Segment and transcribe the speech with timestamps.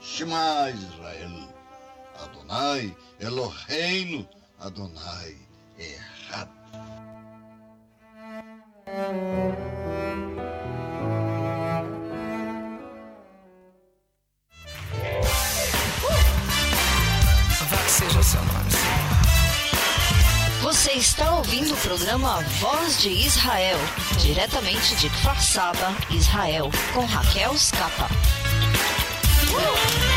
[0.00, 1.48] Shema Israel,
[2.22, 4.28] Adonai Eloheinu,
[4.60, 5.36] Adonai
[5.78, 6.48] Echad.
[17.98, 18.70] seja o seu nome.
[20.62, 23.78] Você está ouvindo o programa Voz de Israel,
[24.20, 28.08] diretamente de Kfar Saba, Israel, com Raquel Scapa.
[29.60, 30.07] Oh!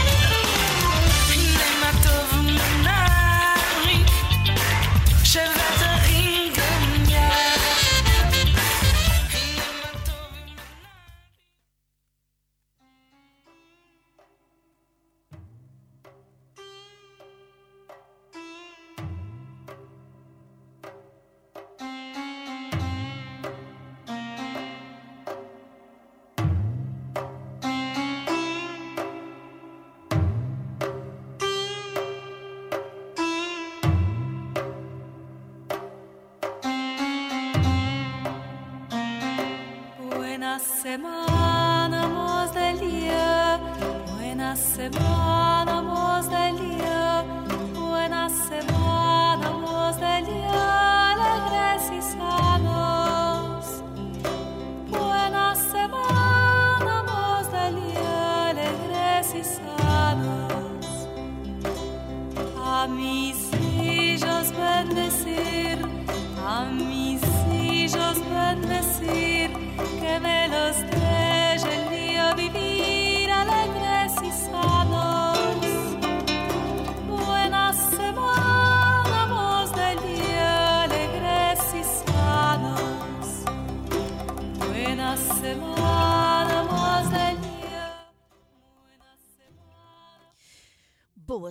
[62.82, 63.51] A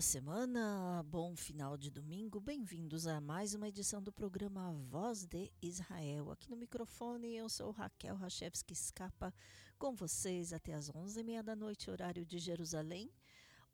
[0.01, 2.41] Boa semana, bom final de domingo.
[2.41, 6.31] Bem-vindos a mais uma edição do programa Voz de Israel.
[6.31, 9.31] Aqui no microfone eu sou Raquel Rachevski Scapa,
[9.79, 13.13] com vocês até as 11h30 da noite, horário de Jerusalém,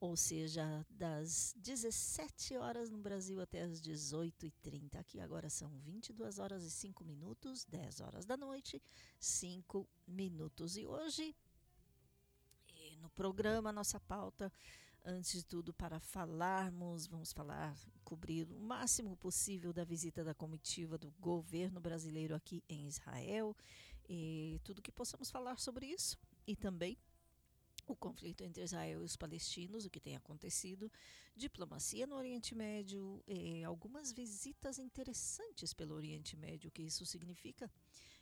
[0.01, 4.97] ou seja, das 17 horas no Brasil até as 18h30.
[4.97, 8.83] Aqui agora são 22 horas e 5 minutos, 10 horas da noite,
[9.21, 10.77] 5 minutos.
[10.77, 11.37] E hoje,
[13.01, 14.53] no programa, nossa pauta
[15.07, 20.99] antes de tudo, para falarmos, vamos falar, cobrir o máximo possível da visita da comitiva
[20.99, 23.57] do governo brasileiro aqui em Israel.
[24.09, 26.99] E tudo que possamos falar sobre isso e também
[27.87, 30.91] o conflito entre Israel e os palestinos, o que tem acontecido,
[31.37, 37.71] diplomacia no Oriente Médio, eh, algumas visitas interessantes pelo Oriente Médio, o que isso significa,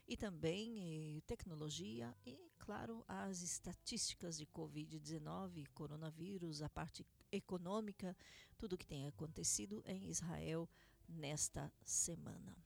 [0.07, 8.17] e também eh, tecnologia e, claro, as estatísticas de Covid-19, coronavírus, a parte econômica,
[8.59, 10.69] tudo o que tem acontecido em Israel
[11.09, 12.57] nesta semana.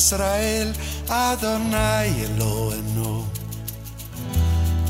[0.06, 0.72] ישראל,
[1.10, 3.26] אדוני אלוהינו,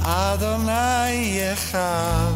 [0.02, 2.32] אדוני אחד.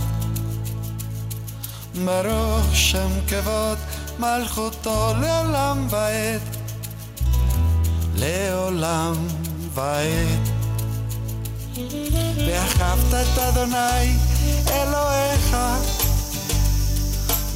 [2.06, 3.78] ברוך שם כבוד
[4.20, 6.42] מלכותו לעולם ועד,
[8.16, 9.28] לעולם
[9.74, 10.50] ועד.
[12.48, 14.18] ואהבת את אדוני
[14.72, 15.58] אלוהיך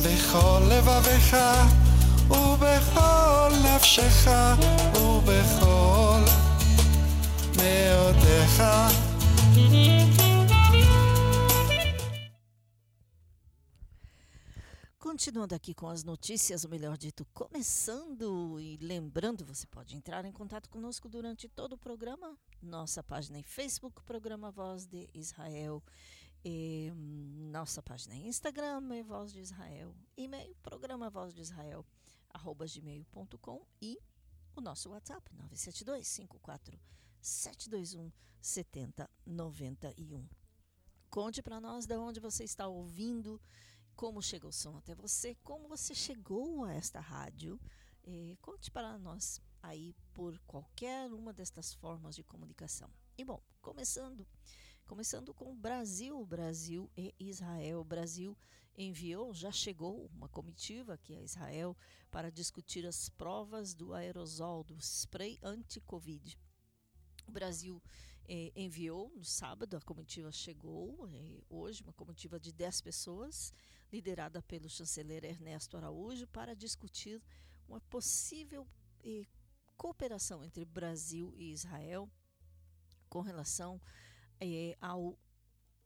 [0.03, 1.37] בכל לבביך
[2.29, 3.22] ובכל
[3.64, 4.28] נפשך
[4.94, 6.20] ובכל
[7.56, 8.62] מאודיך.
[15.18, 20.30] Continuando aqui com as notícias, ou melhor dito, começando e lembrando, você pode entrar em
[20.30, 25.82] contato conosco durante todo o programa, nossa página em Facebook, Programa Voz de Israel,
[26.44, 26.92] e,
[27.50, 32.01] nossa página em Instagram é Voz de Israel, e-mail programa Voz de Israel, arroba
[32.33, 33.99] gmail.com e
[34.55, 36.79] o nosso WhatsApp 972 54
[37.21, 38.11] 721
[38.41, 40.27] 7091.
[41.09, 43.39] Conte para nós de onde você está ouvindo,
[43.95, 47.59] como chegou o som até você, como você chegou a esta rádio.
[48.03, 52.89] Eh, conte para nós aí por qualquer uma destas formas de comunicação.
[53.17, 54.27] E bom, começando,
[54.85, 57.83] começando com Brasil, Brasil e Israel.
[57.83, 58.37] Brasil
[58.77, 61.75] enviou, já chegou uma comitiva aqui a Israel
[62.09, 66.37] para discutir as provas do aerosol, do spray anti-Covid.
[67.27, 67.81] O Brasil
[68.27, 73.53] eh, enviou no sábado, a comitiva chegou eh, hoje, uma comitiva de 10 pessoas,
[73.91, 77.21] liderada pelo chanceler Ernesto Araújo, para discutir
[77.67, 78.67] uma possível
[79.03, 79.25] eh,
[79.77, 82.09] cooperação entre Brasil e Israel
[83.09, 83.79] com relação
[84.81, 85.17] ao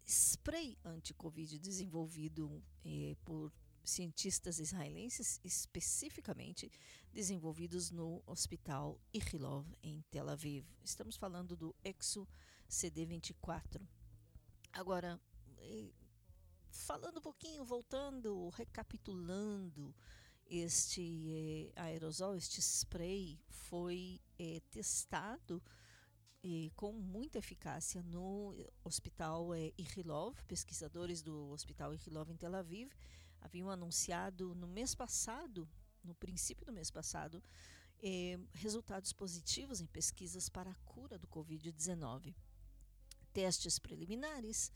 [0.06, 3.52] spray anti-Covid desenvolvido eh, por
[3.84, 6.72] cientistas israelenses, especificamente
[7.14, 10.66] desenvolvidos no Hospital Ichilov, em Tel Aviv.
[10.84, 12.28] Estamos falando do Exo
[12.70, 13.82] CD24.
[14.72, 15.20] Agora,
[16.70, 19.94] falando um pouquinho, voltando, recapitulando
[20.50, 25.62] Este eh, aerosol, este spray, foi eh, testado
[26.44, 30.36] eh, com muita eficácia no hospital eh, Irilov.
[30.48, 32.92] Pesquisadores do hospital Irilov em Tel Aviv
[33.42, 35.68] haviam anunciado no mês passado,
[36.04, 37.44] no princípio do mês passado,
[38.00, 42.36] eh, resultados positivos em pesquisas para a cura do Covid-19.
[43.34, 44.72] Testes preliminares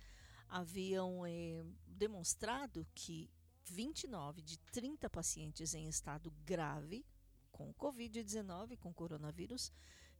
[0.47, 3.29] haviam eh, demonstrado que
[3.65, 7.05] 29 de 30 pacientes em estado grave
[7.51, 9.71] com Covid-19, com coronavírus,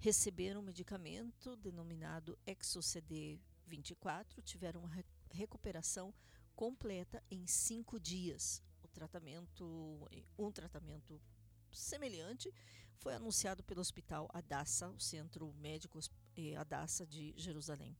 [0.02, 6.12] receberam um medicamento denominado ExoCD24, tiveram uma recuperação
[6.56, 8.64] completa em cinco dias.
[8.84, 11.22] O tratamento, um tratamento
[11.72, 12.52] semelhante,
[12.98, 16.00] foi anunciado pelo Hospital Adassa, o Centro Médico
[16.36, 17.96] eh, Adassa de Jerusalém.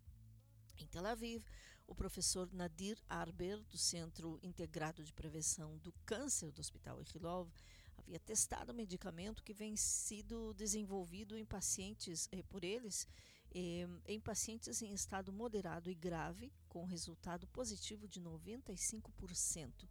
[0.80, 1.46] Em Tel Aviv,
[1.86, 7.48] o professor Nadir Arber, do Centro Integrado de Prevenção do Câncer do Hospital Ichilov,
[8.02, 13.08] havia testado o medicamento que vem sido desenvolvido em pacientes, eh, por eles,
[13.54, 19.88] eh, em pacientes em estado moderado e grave, com resultado positivo de 95%,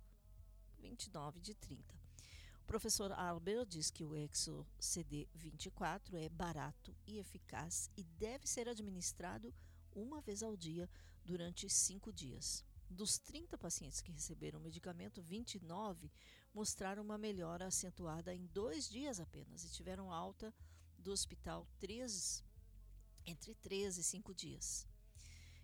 [0.78, 1.94] 29 de 30.
[2.62, 8.68] O professor Arber diz que o Exo CD24 é barato e eficaz e deve ser
[8.68, 9.54] administrado
[9.92, 10.88] uma vez ao dia
[11.24, 12.64] durante cinco dias.
[12.88, 16.10] Dos 30 pacientes que receberam o medicamento, 29
[16.52, 20.54] mostraram uma melhora acentuada em dois dias apenas e tiveram alta
[20.98, 22.44] do hospital três,
[23.24, 24.86] entre 3 e 5 dias.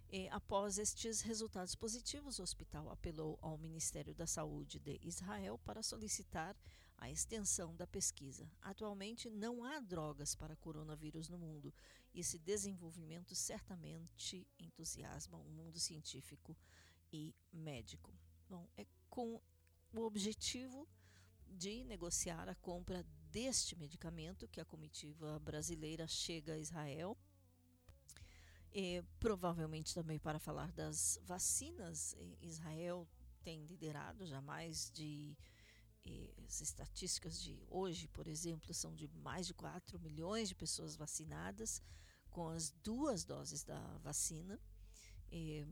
[0.09, 5.83] E, após estes resultados positivos, o hospital apelou ao Ministério da Saúde de Israel para
[5.83, 6.57] solicitar
[6.97, 8.49] a extensão da pesquisa.
[8.62, 11.75] Atualmente, não há drogas para coronavírus no mundo
[12.14, 16.57] esse desenvolvimento certamente entusiasma o mundo científico
[17.12, 18.14] e médico.
[18.49, 19.40] Bom, é com
[19.93, 20.88] o objetivo
[21.47, 27.16] de negociar a compra deste medicamento que a comitiva brasileira chega a Israel.
[28.73, 33.09] E, provavelmente também para falar das vacinas, Israel
[33.43, 35.37] tem liderado já mais de
[36.47, 41.83] as estatísticas de hoje, por exemplo, são de mais de 4 milhões de pessoas vacinadas
[42.31, 44.61] com as duas doses da vacina.
[45.31, 45.66] E,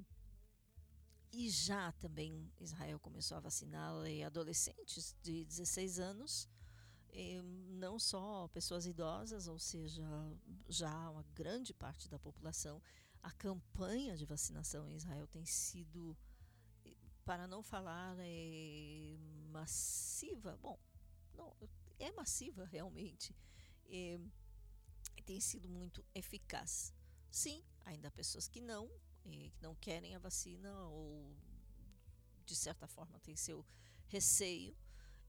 [1.35, 3.93] e já também Israel começou a vacinar
[4.25, 6.49] adolescentes de 16 anos,
[7.71, 10.05] não só pessoas idosas, ou seja,
[10.69, 12.81] já uma grande parte da população.
[13.21, 16.17] A campanha de vacinação em Israel tem sido,
[17.25, 19.17] para não falar é,
[19.51, 20.79] massiva, bom,
[21.35, 21.53] não,
[21.99, 23.35] é massiva realmente,
[23.87, 24.21] é,
[25.25, 26.95] tem sido muito eficaz.
[27.29, 28.89] Sim, ainda há pessoas que não,
[29.25, 31.35] que não querem a vacina ou
[32.45, 33.65] de certa forma têm seu
[34.09, 34.77] receio,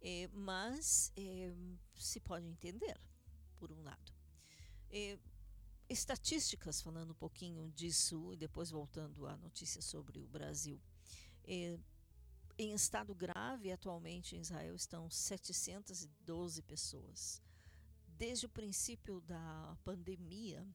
[0.01, 1.53] eh, mas eh,
[1.95, 2.99] se pode entender,
[3.57, 4.13] por um lado.
[4.89, 5.17] Eh,
[5.89, 10.79] estatísticas, falando um pouquinho disso e depois voltando à notícia sobre o Brasil.
[12.57, 17.41] em estado grave, atualmente em Israel estão 712 pessoas.
[18.07, 20.65] Desde o princípio da pandemia,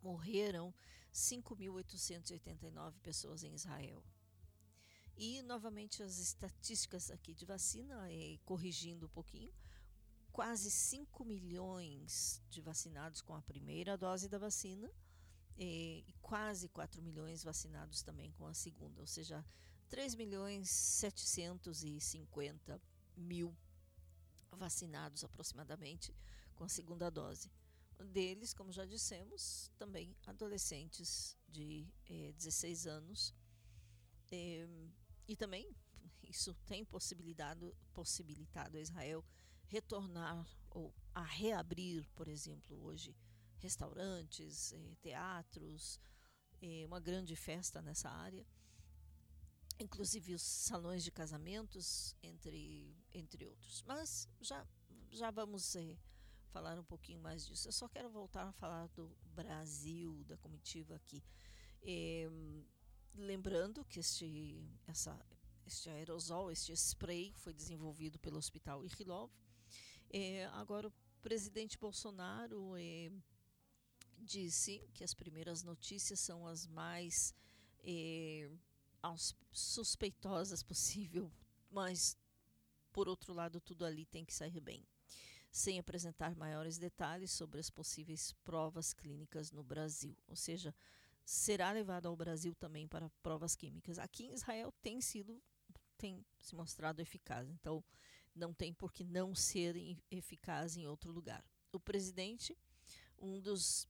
[0.00, 0.72] morreram
[1.16, 4.04] 5.889 pessoas em Israel.
[5.16, 9.50] E, novamente, as estatísticas aqui de vacina, eh, corrigindo um pouquinho,
[10.30, 14.92] quase 5 milhões de vacinados com a primeira dose da vacina
[15.58, 19.42] eh, e quase 4 milhões vacinados também com a segunda, ou seja,
[19.88, 22.78] 3 milhões 750
[23.16, 23.56] mil
[24.50, 26.14] vacinados aproximadamente
[26.54, 27.50] com a segunda dose
[27.98, 33.34] deles, como já dissemos, também adolescentes de eh, 16 anos.
[34.30, 34.66] Eh,
[35.28, 35.74] e também
[36.22, 39.24] isso tem possibilitado, possibilitado a Israel
[39.68, 43.16] retornar ou a reabrir, por exemplo, hoje
[43.58, 45.98] restaurantes, eh, teatros,
[46.60, 48.46] eh, uma grande festa nessa área,
[49.78, 53.82] inclusive os salões de casamentos, entre, entre outros.
[53.82, 54.66] Mas já,
[55.10, 55.96] já vamos eh,
[56.46, 57.68] falar um pouquinho mais disso.
[57.68, 61.22] Eu só quero voltar a falar do Brasil, da comitiva aqui.
[61.82, 62.28] É,
[63.14, 65.18] lembrando que este, essa,
[65.66, 69.30] este aerosol, este spray, foi desenvolvido pelo Hospital Irilov.
[70.10, 73.10] É, agora, o presidente Bolsonaro é,
[74.18, 77.34] disse que as primeiras notícias são as mais
[77.80, 78.50] é,
[79.52, 81.30] suspeitosas possível,
[81.70, 82.16] mas
[82.92, 84.86] por outro lado, tudo ali tem que sair bem
[85.56, 90.14] sem apresentar maiores detalhes sobre as possíveis provas clínicas no Brasil.
[90.28, 90.74] Ou seja,
[91.24, 93.98] será levado ao Brasil também para provas químicas.
[93.98, 95.42] Aqui em Israel tem sido
[95.96, 97.48] tem se mostrado eficaz.
[97.48, 97.82] Então,
[98.34, 101.42] não tem por que não ser eficaz em outro lugar.
[101.72, 102.54] O presidente,
[103.18, 103.88] um dos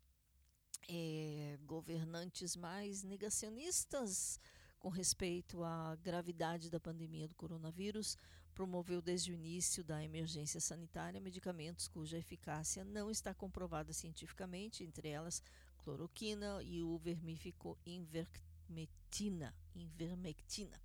[0.89, 4.39] é, governantes mais negacionistas
[4.79, 8.17] com respeito à gravidade da pandemia do coronavírus,
[8.57, 15.11] promoveu desde o início da emergência sanitária medicamentos cuja eficácia não está comprovada cientificamente, entre
[15.11, 15.43] elas
[15.85, 19.55] cloroquina e o vermífico invermectina.
[19.75, 20.81] invermectina.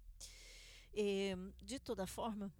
[0.93, 2.53] E, de toda forma,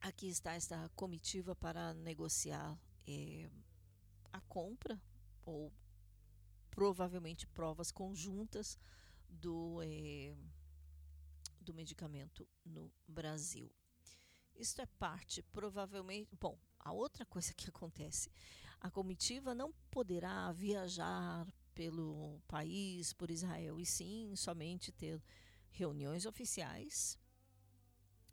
[0.00, 2.78] aqui está esta comitiva para negociar
[4.32, 4.96] a compra
[5.44, 5.72] ou
[6.70, 8.78] provavelmente provas conjuntas
[9.28, 9.80] do,
[11.60, 13.68] do medicamento no Brasil.
[14.60, 16.36] Isto é parte, provavelmente.
[16.38, 18.30] Bom, a outra coisa que acontece:
[18.78, 25.22] a comitiva não poderá viajar pelo país, por Israel, e sim somente ter
[25.70, 27.18] reuniões oficiais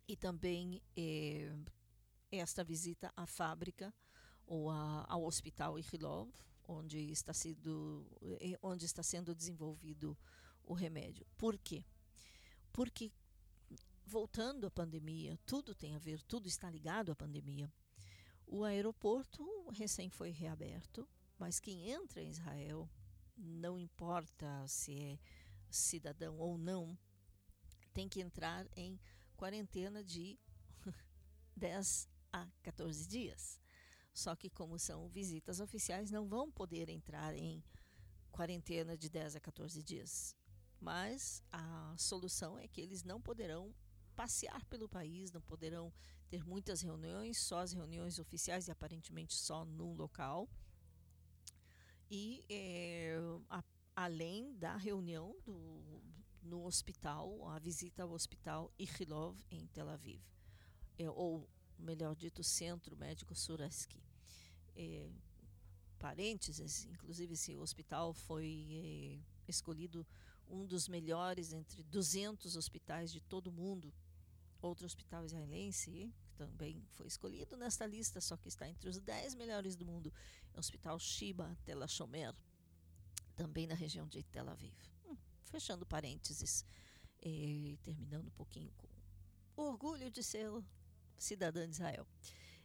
[0.06, 1.56] e também eh,
[2.30, 3.94] esta visita à fábrica
[4.46, 6.30] ou a, ao hospital Ichilov,
[6.64, 8.06] onde está, sido,
[8.40, 10.14] eh, onde está sendo desenvolvido
[10.62, 11.26] o remédio.
[11.38, 11.82] Por quê?
[12.70, 13.10] Porque
[14.08, 17.70] voltando à pandemia, tudo tem a ver, tudo está ligado à pandemia.
[18.46, 21.06] O aeroporto recém foi reaberto,
[21.38, 22.88] mas quem entra em Israel,
[23.36, 25.18] não importa se é
[25.70, 26.98] cidadão ou não,
[27.92, 28.98] tem que entrar em
[29.36, 30.38] quarentena de
[31.54, 33.60] 10 a 14 dias.
[34.14, 37.62] Só que, como são visitas oficiais, não vão poder entrar em
[38.32, 40.34] quarentena de 10 a 14 dias.
[40.80, 43.74] Mas a solução é que eles não poderão
[44.18, 45.92] passear pelo país, não poderão
[46.28, 50.48] ter muitas reuniões, só as reuniões oficiais e aparentemente só num local.
[52.10, 53.16] E é,
[53.48, 53.62] a,
[53.94, 56.02] além da reunião do,
[56.42, 60.20] no hospital, a visita ao hospital Ichilov em Tel Aviv,
[60.98, 64.02] é, ou melhor dito, Centro Médico Suraski.
[64.74, 65.08] É,
[65.96, 70.04] parênteses, inclusive esse hospital foi é, escolhido
[70.48, 73.94] um dos melhores entre 200 hospitais de todo o mundo
[74.60, 79.34] Outro hospital israelense, que também foi escolhido nesta lista, só que está entre os 10
[79.34, 80.12] melhores do mundo,
[80.52, 82.34] é o Hospital Shiba Tel Shomer,
[83.36, 84.74] também na região de Tel Aviv.
[85.06, 86.64] Hum, fechando parênteses,
[87.22, 88.88] e eh, terminando um pouquinho com
[89.62, 90.50] orgulho de ser
[91.16, 92.06] cidadã de Israel.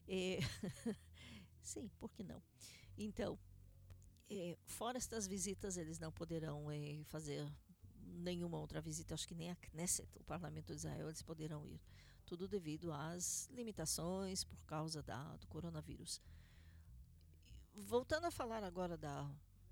[0.07, 0.39] E,
[1.61, 2.41] sim, por que não?
[2.97, 3.39] Então,
[4.29, 7.47] eh, fora estas visitas, eles não poderão eh, fazer
[8.05, 11.79] nenhuma outra visita, acho que nem a Knesset, o parlamento de Israel, eles poderão ir.
[12.25, 16.21] Tudo devido às limitações por causa da, do coronavírus.
[17.75, 19.29] Voltando a falar agora da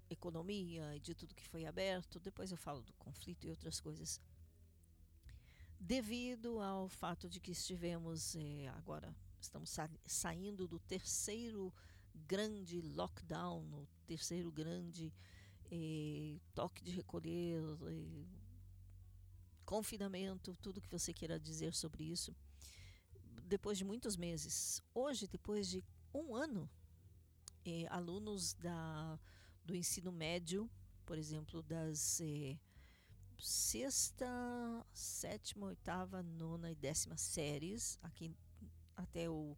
[0.09, 4.19] economia e de tudo que foi aberto, depois eu falo do conflito e outras coisas.
[5.79, 11.73] Devido ao fato de que estivemos eh, agora, estamos sa saindo do terceiro
[12.27, 15.11] grande lockdown, o terceiro grande
[16.53, 17.62] toque de recolher,
[19.65, 22.36] confinamento, tudo que você queira dizer sobre isso.
[23.43, 26.69] Depois de muitos meses, hoje, depois de um ano,
[27.65, 29.19] eh, alunos da,
[29.63, 30.69] do ensino médio,
[31.05, 32.57] por exemplo, das eh,
[33.38, 34.27] sexta,
[34.93, 38.36] sétima, oitava, nona e décima séries, aqui
[38.95, 39.57] até o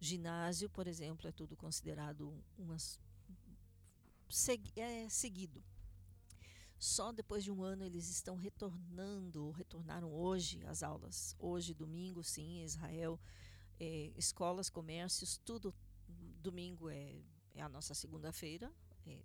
[0.00, 2.98] ginásio, por exemplo, é tudo considerado umas
[4.32, 5.62] seguido.
[6.78, 11.36] Só depois de um ano eles estão retornando, retornaram hoje as aulas.
[11.38, 13.20] Hoje, domingo, sim, Israel,
[13.78, 15.72] é, escolas, comércios, tudo.
[16.40, 17.22] Domingo é,
[17.54, 18.72] é a nossa segunda-feira.
[19.06, 19.22] É,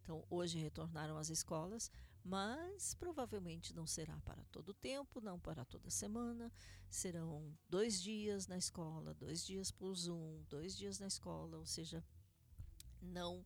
[0.00, 1.90] então, hoje retornaram as escolas,
[2.24, 6.52] mas provavelmente não será para todo o tempo, não para toda semana.
[6.88, 12.04] Serão dois dias na escola, dois dias por Zoom, dois dias na escola, ou seja,
[13.00, 13.44] não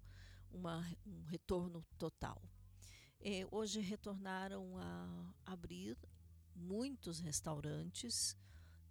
[0.57, 2.43] uma, um retorno total.
[3.21, 5.97] É, hoje retornaram a abrir
[6.55, 8.37] muitos restaurantes,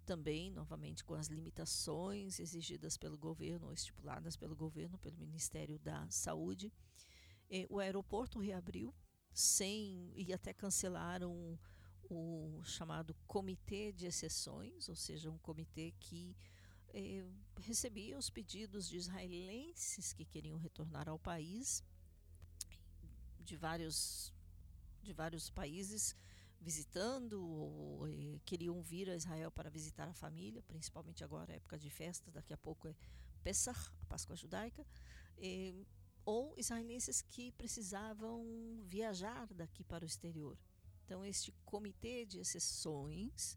[0.04, 6.08] também, novamente, com as limitações exigidas pelo governo, ou estipuladas pelo governo, pelo Ministério da
[6.08, 6.72] Saúde.
[7.50, 8.94] É, o aeroporto reabriu,
[9.34, 11.58] sem e até cancelaram
[12.08, 16.36] o chamado Comitê de Exceções, ou seja, um comitê que
[16.96, 17.22] eh,
[17.60, 21.84] recebia os pedidos de israelenses que queriam retornar ao país,
[23.40, 24.32] de vários,
[25.02, 26.16] de vários países,
[26.58, 31.90] visitando ou eh, queriam vir a Israel para visitar a família, principalmente agora, época de
[31.90, 32.94] festa, daqui a pouco é
[33.44, 34.84] Pesach, a Páscoa judaica,
[35.36, 35.74] eh,
[36.24, 38.42] ou israelenses que precisavam
[38.84, 40.56] viajar daqui para o exterior.
[41.04, 43.56] Então, este comitê de exceções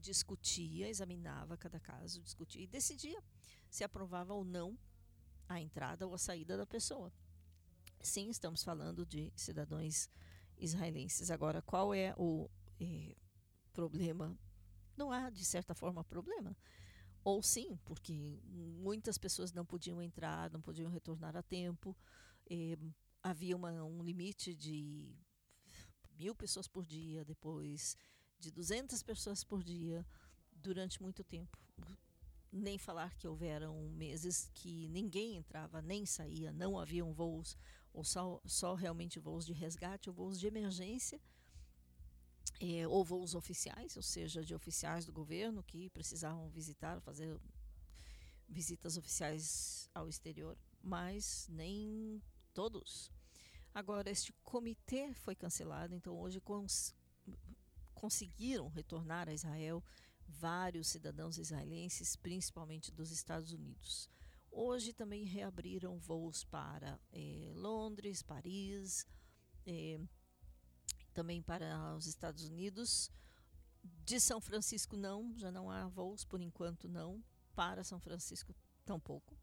[0.00, 3.22] discutia, examinava cada caso, discutia e decidia
[3.68, 4.76] se aprovava ou não
[5.48, 7.12] a entrada ou a saída da pessoa.
[8.00, 10.08] Sim, estamos falando de cidadãos
[10.56, 11.30] israelenses.
[11.30, 12.48] Agora, qual é o
[12.80, 13.14] eh,
[13.72, 14.36] problema?
[14.96, 16.56] Não há, de certa forma, problema.
[17.22, 21.96] Ou sim, porque muitas pessoas não podiam entrar, não podiam retornar a tempo.
[22.48, 22.78] Eh,
[23.22, 25.14] havia uma, um limite de
[26.18, 27.96] mil pessoas por dia, depois
[28.40, 30.04] de 200 pessoas por dia,
[30.52, 31.58] durante muito tempo.
[32.52, 37.56] Nem falar que houveram meses que ninguém entrava nem saía, não haviam voos,
[37.92, 41.20] ou só, só realmente voos de resgate ou voos de emergência,
[42.60, 47.38] é, ou voos oficiais, ou seja, de oficiais do governo que precisavam visitar, fazer
[48.48, 52.20] visitas oficiais ao exterior, mas nem
[52.52, 53.10] todos.
[53.72, 56.40] Agora, este comitê foi cancelado, então hoje
[58.00, 59.84] conseguiram retornar a Israel
[60.26, 64.08] vários cidadãos israelenses, principalmente dos Estados Unidos.
[64.50, 69.06] Hoje também reabriram voos para eh, Londres, Paris,
[69.66, 70.00] eh,
[71.12, 73.10] também para os Estados Unidos.
[73.82, 77.22] De São Francisco não, já não há voos por enquanto não.
[77.54, 78.54] Para São Francisco
[78.86, 79.36] tampouco.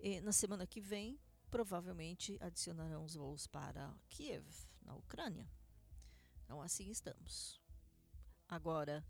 [0.00, 1.16] E na semana que vem,
[1.48, 4.44] provavelmente adicionarão os voos para Kiev,
[4.82, 5.48] na Ucrânia.
[6.42, 7.63] Então assim estamos.
[8.48, 9.04] Agora,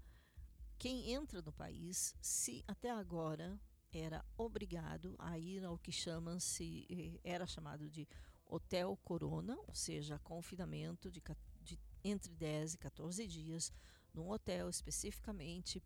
[0.79, 3.59] quem entra no país, se até agora
[3.93, 8.09] era obrigado a ir ao que chama-se, eh, era chamado de
[8.47, 11.23] Hotel Corona, ou seja, confinamento de,
[11.63, 13.73] de entre 10 e 14 dias,
[14.13, 15.83] num hotel especificamente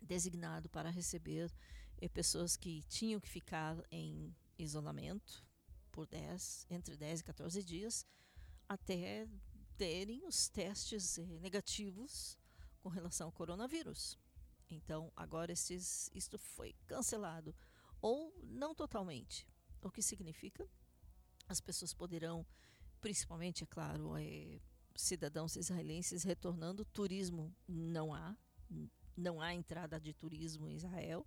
[0.00, 1.52] designado para receber
[2.00, 5.44] eh, pessoas que tinham que ficar em isolamento
[5.92, 8.06] por 10, entre 10 e 14 dias,
[8.68, 9.28] até
[9.76, 12.37] terem os testes eh, negativos
[12.88, 14.18] com relação ao coronavírus.
[14.70, 17.54] Então, agora esses, isto foi cancelado,
[18.00, 19.46] ou não totalmente.
[19.82, 20.66] O que significa?
[21.46, 22.46] As pessoas poderão,
[22.98, 24.58] principalmente, é claro, é,
[24.96, 26.82] cidadãos israelenses retornando.
[26.86, 28.34] Turismo não há,
[29.14, 31.26] não há entrada de turismo em Israel.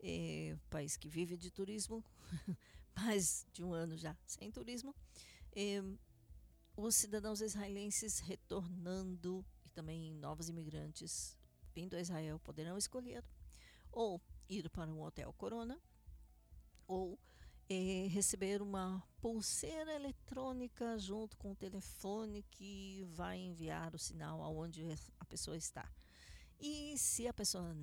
[0.00, 2.04] É, país que vive de turismo,
[2.96, 4.92] mais de um ano já sem turismo.
[5.54, 5.80] É,
[6.76, 11.36] os cidadãos israelenses retornando também novos imigrantes
[11.74, 13.24] vindo a Israel poderão escolher
[13.90, 15.80] ou ir para um hotel Corona
[16.86, 17.18] ou
[17.68, 24.82] eh, receber uma pulseira eletrônica junto com o telefone que vai enviar o sinal aonde
[25.18, 25.90] a pessoa está.
[26.60, 27.74] E se a pessoa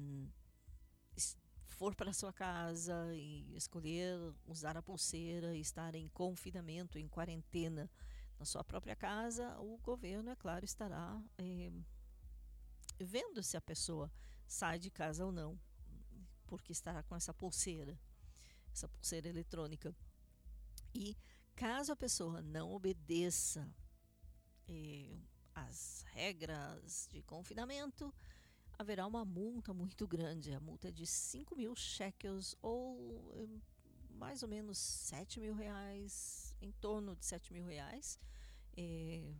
[1.65, 7.89] for para sua casa e escolher usar a pulseira e estar em confinamento, em quarentena,
[8.39, 11.71] na sua própria casa, o governo, é claro, estará é,
[12.97, 14.09] vendo se a pessoa
[14.47, 15.59] sai de casa ou não,
[16.47, 17.99] porque estará com essa pulseira,
[18.73, 19.93] essa pulseira eletrônica.
[20.95, 21.17] E
[21.53, 23.69] caso a pessoa não obedeça
[24.67, 25.19] é,
[25.53, 28.13] as regras de confinamento,
[28.77, 30.53] haverá uma multa muito grande.
[30.53, 33.59] A multa é de 5 mil shekels ou
[34.11, 38.19] mais ou menos 7 mil reais em torno de 7 mil reais.
[38.75, 39.33] É,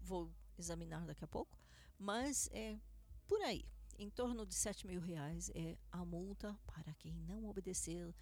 [0.00, 1.56] vou examinar daqui a pouco,
[1.98, 2.78] mas é
[3.26, 3.64] por aí.
[3.98, 8.14] Em torno de 7 mil reais é a multa para quem não obedecer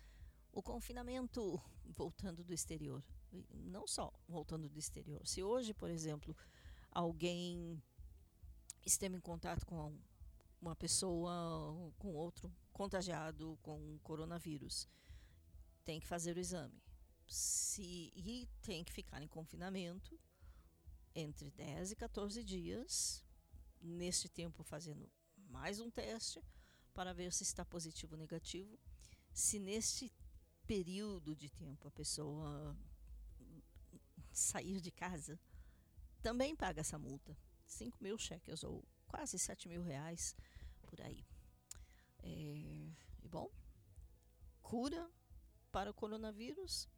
[0.52, 3.04] o confinamento voltando do exterior.
[3.52, 5.26] Não só voltando do exterior.
[5.26, 6.34] Se hoje, por exemplo,
[6.90, 7.82] alguém
[8.84, 9.98] esteve em contato com
[10.60, 14.88] uma pessoa, com outro contagiado com coronavírus,
[15.84, 16.85] tem que fazer o exame
[17.26, 20.18] se e tem que ficar em confinamento
[21.14, 23.24] entre 10 e 14 dias,
[23.80, 25.10] neste tempo fazendo
[25.48, 26.42] mais um teste
[26.92, 28.78] para ver se está positivo ou negativo.
[29.32, 30.12] Se neste
[30.66, 32.76] período de tempo a pessoa
[34.32, 35.38] sair de casa,
[36.22, 37.36] também paga essa multa.
[37.66, 40.36] 5 mil cheques ou quase 7 mil reais
[40.82, 41.24] por aí.
[42.22, 42.28] É,
[43.22, 43.50] e bom,
[44.62, 45.10] cura
[45.72, 46.88] para o coronavírus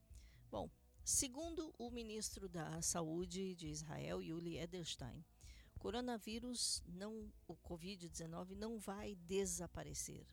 [0.50, 0.70] Bom,
[1.04, 5.22] segundo o ministro da Saúde de Israel, Yuli Edelstein,
[5.76, 10.26] o coronavírus não, o COVID-19 não vai desaparecer.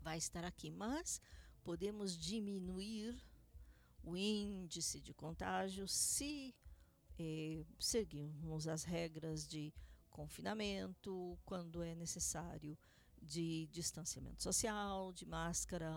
[0.00, 1.20] Vai estar aqui, mas
[1.64, 3.20] podemos diminuir
[4.04, 6.54] o índice de contágio se
[7.18, 9.74] eh, seguirmos as regras de
[10.08, 12.78] confinamento, quando é necessário,
[13.20, 15.92] de distanciamento social, de máscara,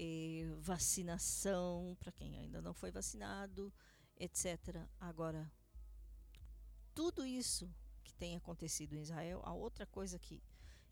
[0.00, 3.74] eh, vacinação para quem ainda não foi vacinado,
[4.16, 4.86] etc.
[5.00, 5.50] Agora,
[6.94, 7.68] tudo isso
[8.04, 10.40] que tem acontecido em Israel, a outra coisa que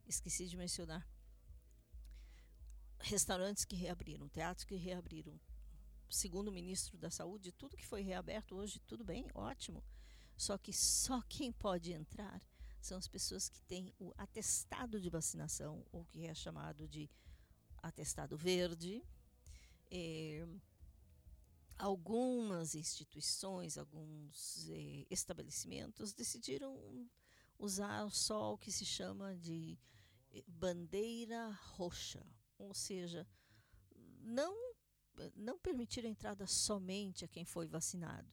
[0.06, 1.08] esqueci de mencionar.
[2.98, 5.38] Restaurantes que reabriram, teatros que reabriram.
[6.08, 9.84] Segundo o ministro da Saúde, tudo que foi reaberto hoje, tudo bem, ótimo.
[10.36, 12.42] Só que só quem pode entrar
[12.80, 17.08] são as pessoas que têm o atestado de vacinação, ou que é chamado de
[17.88, 19.02] atestado verde.
[19.90, 20.46] É,
[21.78, 27.08] algumas instituições, alguns eh, estabelecimentos decidiram
[27.58, 29.78] usar só o que se chama de
[30.32, 32.26] eh, bandeira roxa,
[32.58, 33.26] ou seja,
[34.20, 34.54] não
[35.34, 38.28] não permitir a entrada somente a quem foi vacinado,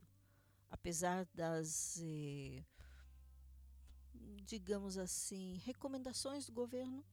[0.70, 1.98] apesar das
[4.44, 7.06] digamos assim recomendações do governo,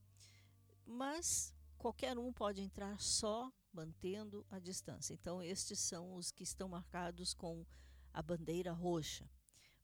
[0.84, 5.14] mas qualquer um pode entrar só mantendo a distância.
[5.14, 7.64] Então, estes são os que estão marcados com
[8.12, 9.28] a bandeira roxa.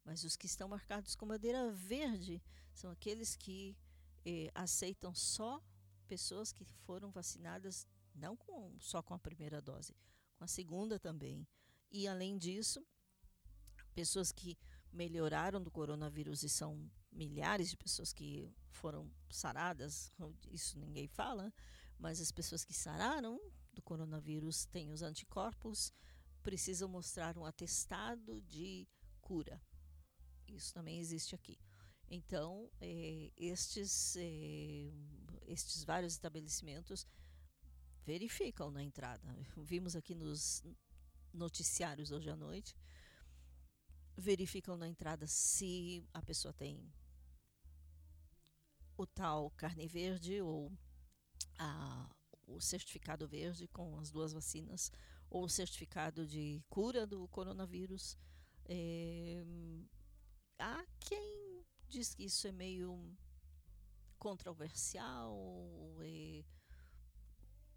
[0.05, 2.43] Mas os que estão marcados com bandeira verde
[2.75, 3.77] são aqueles que
[4.25, 5.61] eh, aceitam só
[6.07, 9.95] pessoas que foram vacinadas não com, só com a primeira dose,
[10.37, 11.47] com a segunda também.
[11.91, 12.87] E além disso,
[13.95, 14.59] pessoas que
[14.93, 20.13] melhoraram do coronavírus e são milhares de pessoas que foram saradas,
[20.51, 21.53] isso ninguém fala,
[21.99, 23.41] mas as pessoas que sararam
[23.73, 25.93] do coronavírus têm os anticorpos,
[26.43, 28.87] precisam mostrar um atestado de
[29.21, 29.61] cura.
[30.49, 31.59] Isso também existe aqui.
[32.09, 34.93] Então, eh, estes, eh,
[35.47, 37.07] estes vários estabelecimentos
[38.05, 39.37] verificam na entrada.
[39.57, 40.63] Vimos aqui nos
[41.35, 42.77] noticiários hoje à noite,
[44.17, 46.91] verificam na entrada se a pessoa tem
[48.97, 50.73] o tal carne verde ou
[51.59, 52.09] a
[52.47, 54.93] o certificado verde com as duas vacinas
[55.29, 58.17] ou o certificado de cura do coronavírus.
[58.67, 59.45] É,
[60.59, 63.17] há quem diz que isso é meio
[64.19, 65.37] controversial.
[66.01, 66.45] É,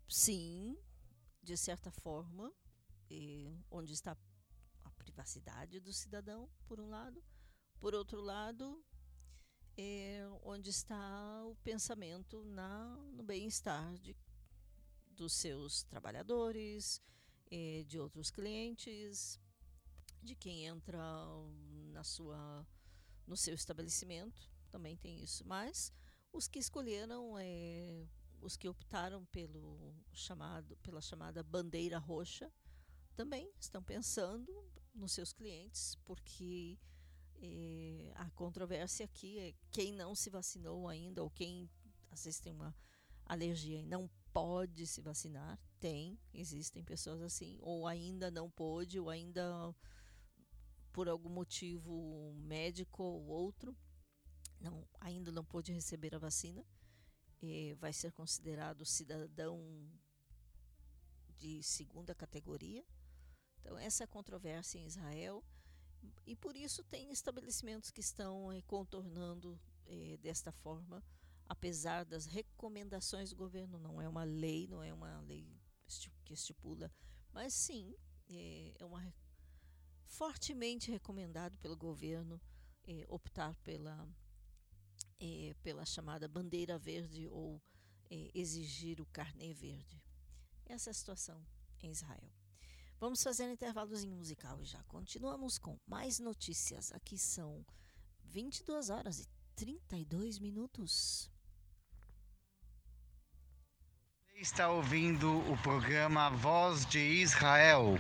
[0.08, 0.78] sim,
[1.42, 2.54] de certa forma,
[3.10, 4.16] é, onde está
[4.84, 7.24] a privacidade do cidadão, por um lado.
[7.80, 8.84] Por outro lado,
[9.82, 13.96] é onde está o pensamento na, no bem-estar
[15.12, 17.02] dos seus trabalhadores,
[17.50, 19.40] eh, de outros clientes,
[20.22, 21.00] de quem entra
[21.94, 22.68] na sua,
[23.26, 25.48] no seu estabelecimento, também tem isso.
[25.48, 25.94] Mas
[26.34, 28.06] os que escolheram, eh,
[28.42, 32.52] os que optaram pelo chamado, pela chamada bandeira roxa,
[33.16, 34.52] também estão pensando
[34.94, 36.78] nos seus clientes, porque
[37.42, 41.70] eh, a controvérsia aqui é quem não se vacinou ainda ou quem
[42.12, 42.76] às vezes tem uma
[43.26, 49.10] alergia e não pode se vacinar, tem, existem pessoas assim, ou ainda não pôde, ou
[49.10, 49.74] ainda
[50.92, 53.76] por algum motivo médico ou outro,
[54.60, 56.66] não, ainda não pôde receber a vacina,
[57.78, 59.62] vai ser considerado cidadão
[61.38, 62.84] de segunda categoria.
[63.60, 65.44] Então, essa controvérsia em Israel,
[66.26, 71.04] e por isso tem estabelecimentos que estão eh, contornando eh, desta forma
[71.50, 75.60] apesar das recomendações do governo, não é uma lei, não é uma lei
[76.24, 76.94] que estipula,
[77.34, 77.96] mas sim
[78.30, 79.12] é, é uma
[80.06, 82.40] fortemente recomendado pelo governo
[83.08, 84.08] optar pela
[85.62, 87.62] pela chamada bandeira verde ou
[88.34, 90.02] exigir o carnê verde.
[90.66, 91.46] Essa é a situação
[91.82, 92.39] em Israel.
[93.00, 96.92] Vamos fazer um intervalozinho musical e já continuamos com mais notícias.
[96.92, 97.66] Aqui são
[98.26, 101.32] 22 horas e 32 minutos.
[104.36, 107.98] Está ouvindo o programa Voz de Israel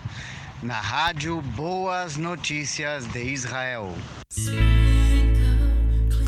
[0.61, 3.87] na rádio Boas Notícias de Israel.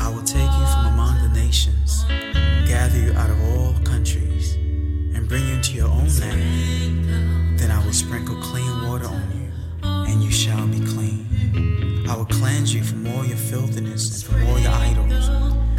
[0.00, 2.04] I will take you from among the nations,
[2.66, 4.54] gather you out of all countries,
[5.14, 7.41] and bring you into your own land.
[7.62, 9.48] Then I will sprinkle clean water on you,
[9.84, 12.04] and you shall be clean.
[12.10, 15.28] I will cleanse you from all your filthiness and from all your idols.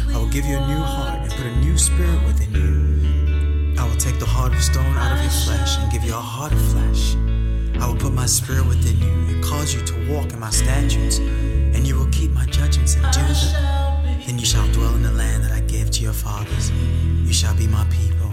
[0.08, 3.74] I will give you a new heart and put a new spirit within you.
[3.78, 6.26] I will take the heart of stone out of your flesh and give you a
[6.34, 7.16] heart of flesh.
[7.78, 11.18] I will put my spirit within you and cause you to walk in my statutes,
[11.18, 14.22] and you will keep my judgments and do them.
[14.24, 16.70] Then you shall dwell in the land that I gave to your fathers.
[16.70, 18.32] You shall be my people,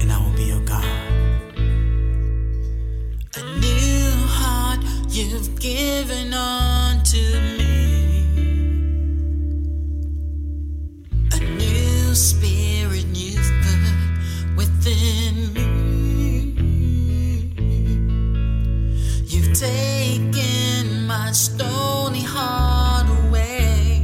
[0.00, 1.19] and I will be your God.
[5.20, 7.18] you've given unto
[7.58, 8.24] me.
[11.32, 15.60] A new spirit you've put within me.
[19.26, 24.02] You've taken my stony heart away,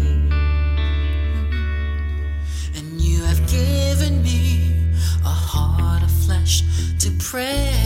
[2.76, 4.70] and you have given me
[5.24, 6.62] a heart of flesh
[6.98, 7.86] to pray.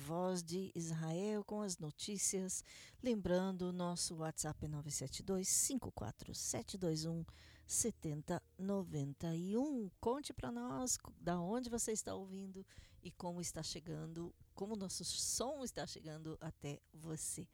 [0.05, 2.63] Voz de Israel, com as notícias.
[3.03, 7.25] Lembrando, nosso WhatsApp é 972-54721
[7.67, 9.91] 7091.
[9.99, 12.67] Conte para nós da onde você está ouvindo
[13.03, 17.49] e como está chegando, como nosso som está chegando até você.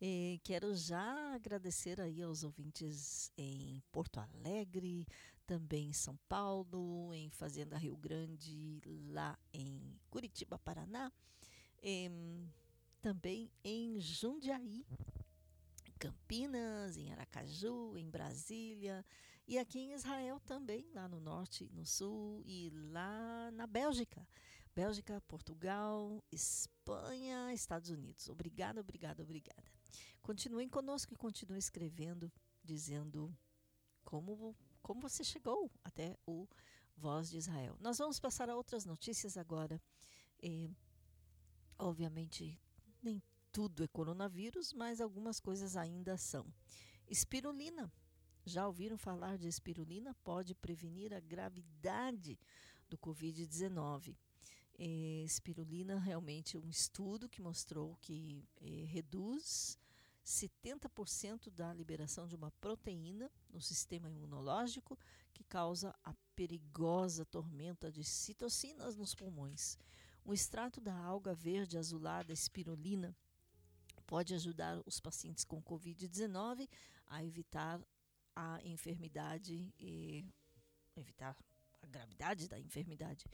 [0.00, 5.06] E quero já agradecer aí aos ouvintes em Porto Alegre,
[5.46, 11.12] também em São Paulo, em Fazenda Rio Grande, lá em Curitiba, Paraná,
[11.82, 12.48] em,
[13.00, 14.86] também em Jundiaí,
[15.98, 19.04] Campinas, em Aracaju, em Brasília
[19.46, 24.26] e aqui em Israel também, lá no norte, no sul e lá na Bélgica.
[24.74, 28.28] Bélgica, Portugal, Espanha, Estados Unidos.
[28.28, 29.70] Obrigada, obrigada, obrigada.
[30.22, 32.32] Continuem conosco e continuem escrevendo,
[32.64, 33.36] dizendo
[34.04, 36.48] como como você chegou até o
[36.96, 37.76] Voz de Israel.
[37.80, 39.80] Nós vamos passar a outras notícias agora.
[40.42, 40.70] E,
[41.82, 42.58] obviamente,
[43.02, 43.22] nem
[43.52, 46.46] tudo é coronavírus, mas algumas coisas ainda são.
[47.08, 47.92] Espirulina.
[48.44, 50.14] Já ouviram falar de espirulina?
[50.24, 52.38] Pode prevenir a gravidade
[52.88, 54.16] do Covid-19.
[55.24, 59.78] espirulina realmente um estudo que mostrou que eh, reduz
[60.24, 64.98] 70% da liberação de uma proteína no sistema imunológico
[65.32, 69.78] que causa a perigosa tormenta de citocinas nos pulmões.
[70.24, 73.14] Um extrato da alga verde azulada espirulina
[74.06, 76.68] pode ajudar os pacientes com Covid-19
[77.08, 77.80] a evitar
[78.36, 80.24] a enfermidade e
[80.96, 81.36] evitar
[81.82, 83.24] a gravidade da enfermidade.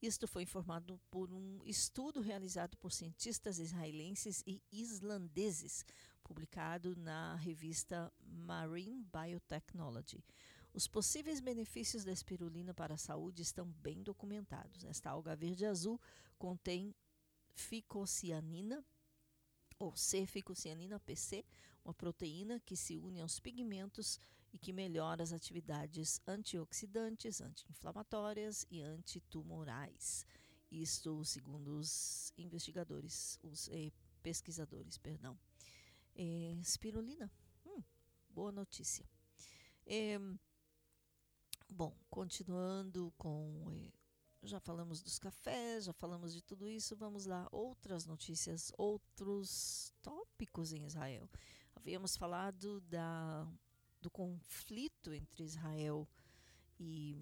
[0.00, 5.84] Isto foi informado por um estudo realizado por cientistas israelenses e islandeses,
[6.24, 10.24] publicado na revista Marine Biotechnology.
[10.74, 14.84] Os possíveis benefícios da espirulina para a saúde estão bem documentados.
[14.84, 16.00] Esta alga verde azul
[16.42, 16.92] contém
[17.54, 18.84] ficocianina,
[19.78, 21.44] ou C-ficocianina PC,
[21.84, 24.18] uma proteína que se une aos pigmentos
[24.52, 30.26] e que melhora as atividades antioxidantes, anti-inflamatórias e antitumorais.
[30.68, 35.38] Isto segundo os investigadores, os eh, pesquisadores, perdão.
[36.16, 36.60] Eh,
[37.64, 37.84] hum,
[38.28, 39.08] boa notícia.
[39.86, 40.18] Eh,
[41.70, 43.92] bom, continuando com
[44.42, 46.96] já falamos dos cafés, já falamos de tudo isso.
[46.96, 51.28] Vamos lá, outras notícias, outros tópicos em Israel.
[51.74, 53.46] Havíamos falado da,
[54.00, 56.08] do conflito entre Israel
[56.78, 57.16] e,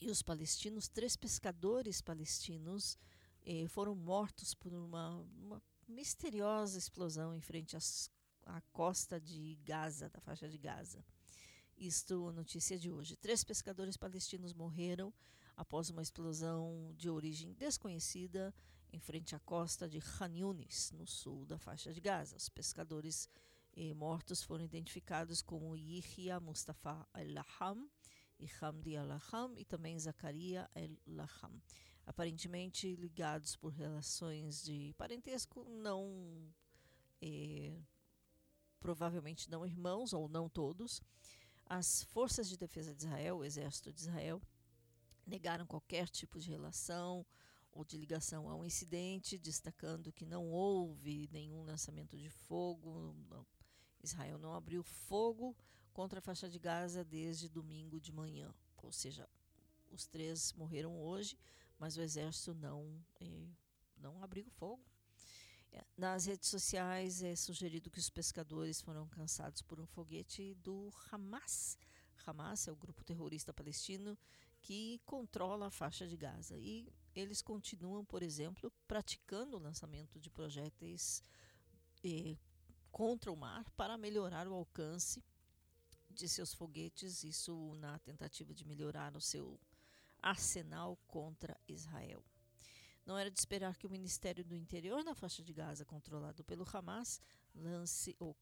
[0.00, 0.88] e os palestinos.
[0.88, 2.98] Três pescadores palestinos
[3.44, 8.10] eh, foram mortos por uma, uma misteriosa explosão em frente às,
[8.44, 11.04] à costa de Gaza, da faixa de Gaza.
[11.78, 13.16] Isto, notícia de hoje.
[13.16, 15.12] Três pescadores palestinos morreram
[15.62, 18.52] após uma explosão de origem desconhecida
[18.92, 22.36] em frente à costa de Khan Yunis, no sul da faixa de Gaza.
[22.36, 23.28] Os pescadores
[23.76, 27.88] eh, mortos foram identificados como Yihya Mustafa El-Laham
[28.40, 31.62] e Hamdi El-Laham e também Zakaria El-Laham.
[32.04, 36.52] Aparentemente ligados por relações de parentesco, não
[37.20, 37.80] eh,
[38.80, 41.00] provavelmente não irmãos ou não todos.
[41.66, 44.42] As forças de defesa de Israel, o exército de Israel,
[45.26, 47.24] negaram qualquer tipo de relação
[47.72, 53.14] ou de ligação ao incidente, destacando que não houve nenhum lançamento de fogo.
[53.30, 53.46] Não.
[54.02, 55.56] Israel não abriu fogo
[55.92, 58.54] contra a faixa de Gaza desde domingo de manhã.
[58.82, 59.28] Ou seja,
[59.90, 61.38] os três morreram hoje,
[61.78, 63.48] mas o exército não, eh,
[63.96, 64.82] não abriu fogo.
[65.72, 70.92] É, nas redes sociais é sugerido que os pescadores foram cansados por um foguete do
[71.10, 71.78] Hamas.
[72.26, 74.18] Hamas é o grupo terrorista palestino
[74.62, 76.56] que controla a faixa de Gaza.
[76.56, 81.22] E eles continuam, por exemplo, praticando o lançamento de projéteis
[82.02, 82.36] eh,
[82.90, 85.22] contra o mar para melhorar o alcance
[86.08, 89.58] de seus foguetes, isso na tentativa de melhorar o seu
[90.20, 92.24] arsenal contra Israel.
[93.04, 96.64] Não era de esperar que o Ministério do Interior na faixa de Gaza, controlado pelo
[96.72, 97.20] Hamas,
[97.52, 98.32] lance ou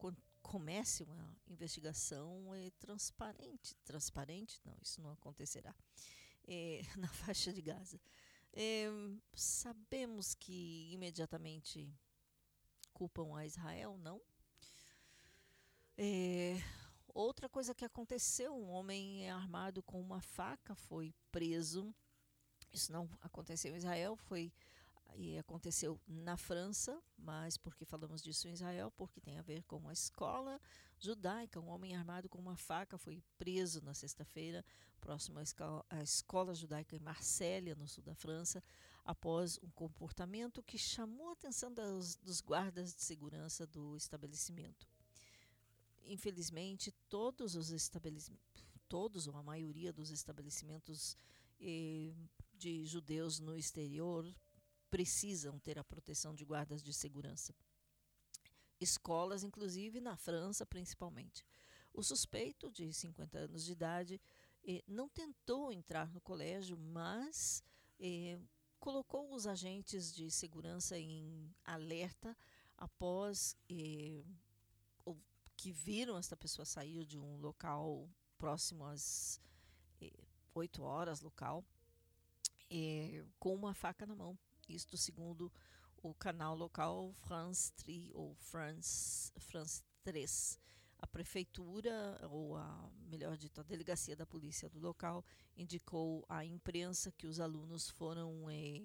[0.51, 3.76] comece uma investigação é, transparente.
[3.84, 4.61] Transparente?
[4.64, 5.72] Não, isso não acontecerá
[6.44, 8.01] é, na faixa de Gaza.
[8.53, 8.88] É,
[9.32, 11.88] sabemos que imediatamente
[12.92, 14.20] culpam a Israel, não?
[15.96, 16.61] É,
[17.14, 21.94] outra coisa que aconteceu: um homem armado com uma faca foi preso.
[22.72, 24.53] Isso não aconteceu em Israel, foi
[25.16, 29.88] e aconteceu na França, mas porque falamos disso em Israel, porque tem a ver com
[29.88, 30.61] a escola
[30.98, 31.61] judaica.
[31.61, 34.64] Um homem armado com uma faca foi preso na sexta-feira,
[35.00, 38.62] próximo à escola, à escola judaica em Marsella, no sul da França,
[39.04, 44.86] após um comportamento que chamou a atenção dos, dos guardas de segurança do estabelecimento.
[46.04, 51.16] Infelizmente, todos os estabelecimentos, todos ou a maioria dos estabelecimentos
[51.61, 52.12] eh,
[52.54, 54.26] de judeus no exterior
[54.91, 57.55] precisam ter a proteção de guardas de segurança.
[58.80, 61.45] Escolas, inclusive na França, principalmente.
[61.93, 64.20] O suspeito, de 50 anos de idade,
[64.66, 67.62] eh, não tentou entrar no colégio, mas
[67.99, 68.38] eh,
[68.78, 72.36] colocou os agentes de segurança em alerta
[72.78, 74.24] após eh,
[75.61, 79.38] que viram esta pessoa sair de um local próximo às
[80.01, 80.11] eh,
[80.55, 81.62] 8 horas local,
[82.70, 84.38] eh, com uma faca na mão.
[84.75, 85.53] Isto segundo
[86.03, 90.59] o canal local France 3 ou France, France 3.
[90.99, 95.25] A prefeitura, ou a melhor dito, a delegacia da polícia do local,
[95.57, 98.83] indicou à imprensa que os alunos foram eh,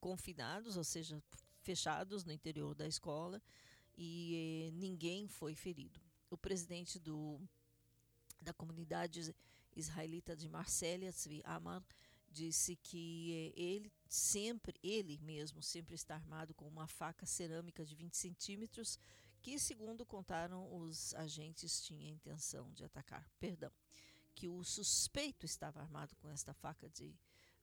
[0.00, 1.22] confinados, ou seja,
[1.62, 3.42] fechados no interior da escola
[3.96, 6.00] e eh, ninguém foi ferido.
[6.30, 7.40] O presidente do,
[8.40, 9.34] da comunidade
[9.74, 11.82] israelita de Marsella, Tzvi Amar,
[12.30, 17.94] disse que eh, ele sempre, ele mesmo, sempre está armado com uma faca cerâmica de
[17.94, 18.98] 20 centímetros,
[19.42, 23.30] que, segundo contaram os agentes, tinha intenção de atacar.
[23.38, 23.70] Perdão,
[24.34, 27.14] que o suspeito estava armado com esta faca de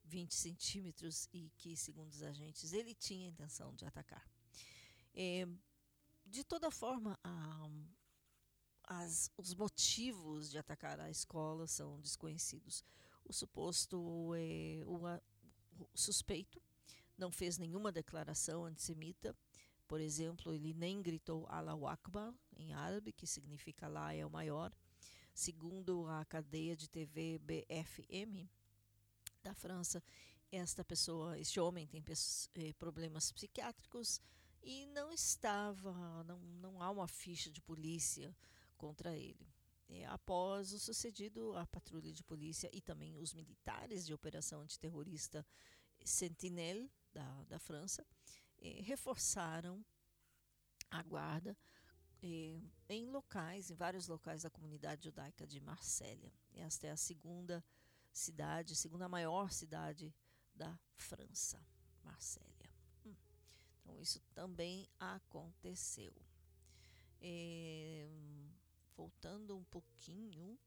[0.03, 4.29] 20 centímetros e que, segundo os agentes, ele tinha intenção de atacar.
[5.13, 5.47] É,
[6.25, 7.69] de toda forma, a,
[8.83, 12.83] as, os motivos de atacar a escola são desconhecidos.
[13.23, 14.99] O suposto é, o,
[15.93, 16.61] suspeito
[17.17, 19.35] não fez nenhuma declaração antissemita.
[19.87, 24.71] Por exemplo, ele nem gritou Allahu Akbar em árabe, que significa Allah é o maior.
[25.33, 28.49] Segundo a cadeia de TV BFM
[29.43, 30.03] da França,
[30.51, 32.03] esta pessoa, este homem tem
[32.55, 34.21] eh, problemas psiquiátricos
[34.63, 38.35] e não estava, não, não há uma ficha de polícia
[38.77, 39.54] contra ele.
[39.87, 45.45] É, após o sucedido, a patrulha de polícia e também os militares de operação antiterrorista
[46.03, 48.05] Sentinelle da, da França
[48.61, 49.83] eh, reforçaram
[50.89, 51.57] a guarda
[52.21, 52.59] eh,
[52.89, 56.31] em locais, em vários locais da comunidade judaica de Marsella.
[56.53, 57.63] Esta é a segunda
[58.11, 60.13] cidade, segunda maior cidade
[60.53, 61.59] da França,
[62.03, 62.69] Marsella.
[63.05, 63.15] Hum.
[63.81, 66.13] Então isso também aconteceu.
[67.21, 68.07] Eh,
[68.95, 70.57] voltando um pouquinho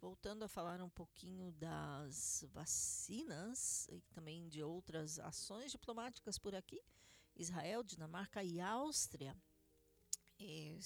[0.00, 6.80] Voltando a falar um pouquinho das vacinas e também de outras ações diplomáticas por aqui,
[7.36, 9.36] Israel, Dinamarca e Áustria
[10.38, 10.78] eh,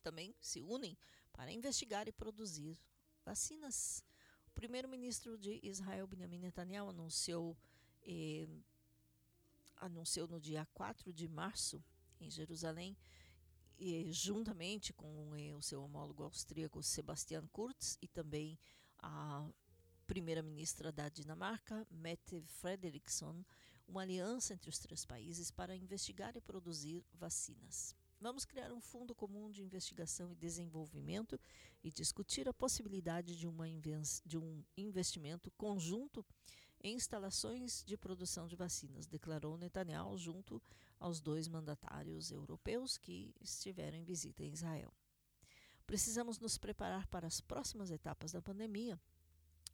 [0.00, 0.96] também se unem
[1.32, 2.80] para investigar e produzir
[3.24, 4.04] vacinas.
[4.46, 7.56] O primeiro-ministro de Israel, Benjamin Netanyahu, anunciou,
[8.04, 8.46] eh,
[9.78, 11.82] anunciou no dia 4 de março,
[12.20, 12.96] em Jerusalém,
[13.78, 18.58] e, juntamente com eh, o seu homólogo austríaco Sebastian Kurz e também
[18.98, 19.48] a
[20.06, 23.44] primeira-ministra da Dinamarca, Mette Frederiksen,
[23.86, 27.94] uma aliança entre os três países para investigar e produzir vacinas.
[28.20, 31.38] Vamos criar um fundo comum de investigação e desenvolvimento
[31.84, 33.66] e discutir a possibilidade de, uma
[34.24, 36.24] de um investimento conjunto
[36.86, 40.62] em instalações de produção de vacinas, declarou Netanyahu junto
[41.00, 44.94] aos dois mandatários europeus que estiveram em visita em Israel.
[45.84, 49.00] Precisamos nos preparar para as próximas etapas da pandemia,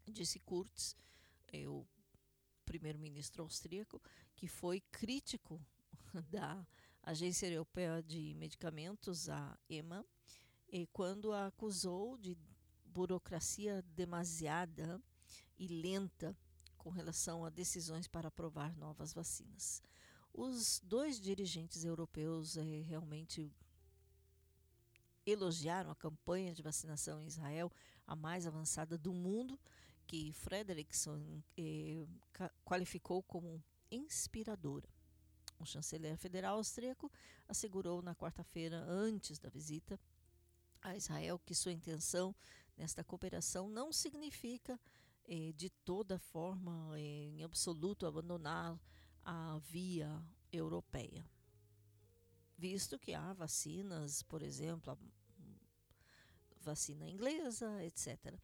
[0.07, 0.97] disse Kurz,
[1.49, 1.87] é, o
[2.65, 4.01] primeiro-ministro austríaco,
[4.35, 5.61] que foi crítico
[6.31, 6.67] da
[7.03, 10.05] Agência Europeia de Medicamentos, a EMA,
[10.93, 12.39] quando a acusou de
[12.87, 14.99] burocracia demasiada
[15.59, 16.35] e lenta
[16.83, 19.81] com relação a decisões para aprovar novas vacinas.
[20.35, 23.53] Os dois dirigentes europeus eh, realmente
[25.25, 27.71] elogiaram a campanha de vacinação em Israel,
[28.05, 29.59] a mais avançada do mundo,
[30.09, 32.05] que Frederickson eh,
[32.65, 34.89] qualificou como inspiradora.
[35.61, 37.13] O chanceler federal austríaco
[37.47, 40.01] assegurou na quarta-feira, antes da visita
[40.83, 42.35] a Israel, que sua intenção
[42.77, 44.81] nesta cooperação não significa
[45.27, 48.79] eh, de toda forma, eh, em absoluto, abandonar
[49.25, 51.25] a via europeia.
[52.57, 54.97] Visto que há vacinas, por exemplo,
[56.61, 58.39] vacina inglesa, etc.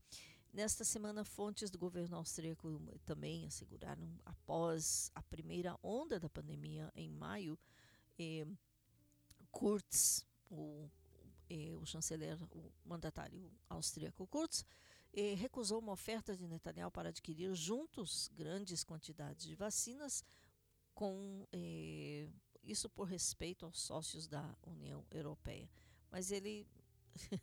[0.53, 7.11] Nesta semana, fontes do governo austríaco também asseguraram, após a primeira onda da pandemia em
[7.11, 7.59] maio,
[8.18, 8.47] eh,
[9.51, 10.89] Kurz, o,
[11.49, 14.64] eh, o chanceler, o mandatário austríaco Kurz,
[15.36, 20.24] recusou uma oferta de Netanyahu para adquirir juntos grandes quantidades de vacinas
[20.94, 22.28] com eh,
[22.62, 25.68] isso por respeito aos sócios da União Europeia.
[26.10, 26.66] Mas ele,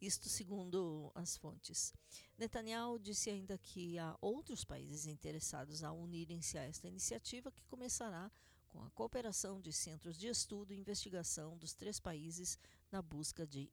[0.00, 1.92] isto segundo as fontes.
[2.38, 8.30] Netanyahu disse ainda que há outros países interessados a unirem-se a esta iniciativa que começará
[8.68, 12.58] com a cooperação de centros de estudo e investigação dos três países
[12.90, 13.68] na busca de,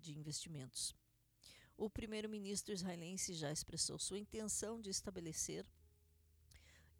[0.00, 0.94] de investimentos.
[1.78, 5.64] O primeiro-ministro israelense já expressou sua intenção de estabelecer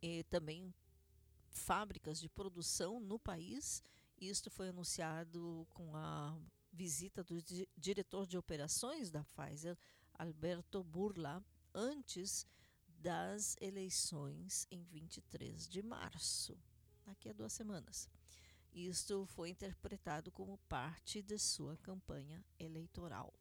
[0.00, 0.72] eh, também
[1.50, 3.82] fábricas de produção no país.
[4.16, 6.40] Isto foi anunciado com a
[6.72, 9.76] visita do di diretor de operações da Pfizer,
[10.14, 12.46] Alberto Burla, antes
[12.86, 16.56] das eleições em 23 de março,
[17.04, 18.08] daqui a duas semanas.
[18.72, 23.34] Isto foi interpretado como parte de sua campanha eleitoral.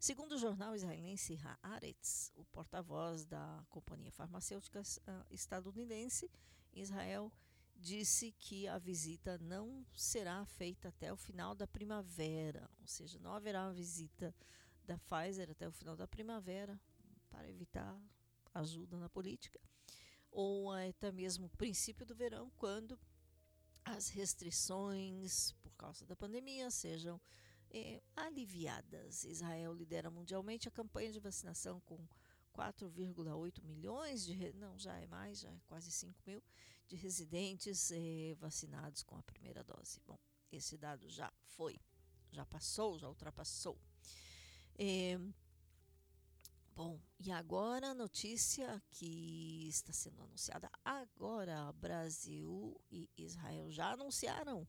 [0.00, 6.30] Segundo o jornal israelense Haaretz, o porta-voz da companhia farmacêutica ah, estadunidense,
[6.72, 7.30] Israel
[7.76, 13.34] disse que a visita não será feita até o final da primavera, ou seja, não
[13.34, 14.34] haverá uma visita
[14.86, 16.80] da Pfizer até o final da primavera
[17.28, 17.94] para evitar
[18.54, 19.60] ajuda na política,
[20.30, 22.98] ou até mesmo princípio do verão, quando
[23.84, 27.20] as restrições por causa da pandemia sejam
[27.70, 29.24] é, aliviadas.
[29.24, 31.98] Israel lidera mundialmente a campanha de vacinação com
[32.54, 36.42] 4,8 milhões de não já é mais já é quase 5 mil
[36.88, 40.18] de residentes eh, vacinados com a primeira dose bom
[40.50, 41.80] esse dado já foi
[42.32, 43.78] já passou, já ultrapassou.
[44.78, 45.18] É,
[46.74, 54.66] bom, e agora a notícia que está sendo anunciada agora: Brasil e Israel já anunciaram,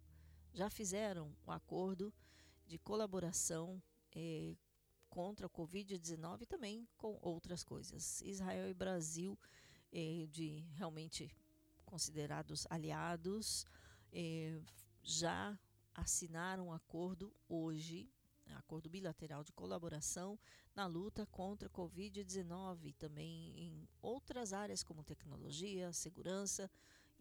[0.53, 2.13] já fizeram um acordo
[2.71, 3.83] de colaboração
[4.15, 4.55] é,
[5.09, 8.21] contra o Covid-19 e também com outras coisas.
[8.21, 9.37] Israel e Brasil,
[9.91, 11.29] é, de realmente
[11.85, 13.65] considerados aliados,
[14.13, 14.61] é,
[15.03, 15.59] já
[15.93, 18.09] assinaram um acordo hoje,
[18.47, 20.39] um acordo bilateral de colaboração
[20.73, 26.71] na luta contra a Covid-19 e também em outras áreas como tecnologia, segurança,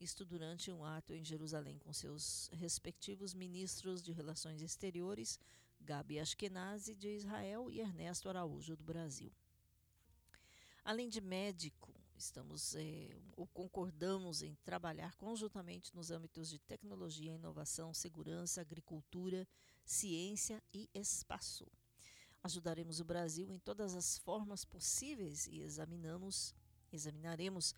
[0.01, 5.38] isto durante um ato em Jerusalém com seus respectivos ministros de Relações Exteriores,
[5.78, 9.30] Gabi Ashkenazi de Israel e Ernesto Araújo do Brasil.
[10.82, 17.92] Além de médico, estamos é, ou concordamos em trabalhar conjuntamente nos âmbitos de tecnologia, inovação,
[17.92, 19.46] segurança, agricultura,
[19.84, 21.66] ciência e espaço.
[22.42, 26.55] Ajudaremos o Brasil em todas as formas possíveis e examinamos,
[26.90, 27.74] examinaremos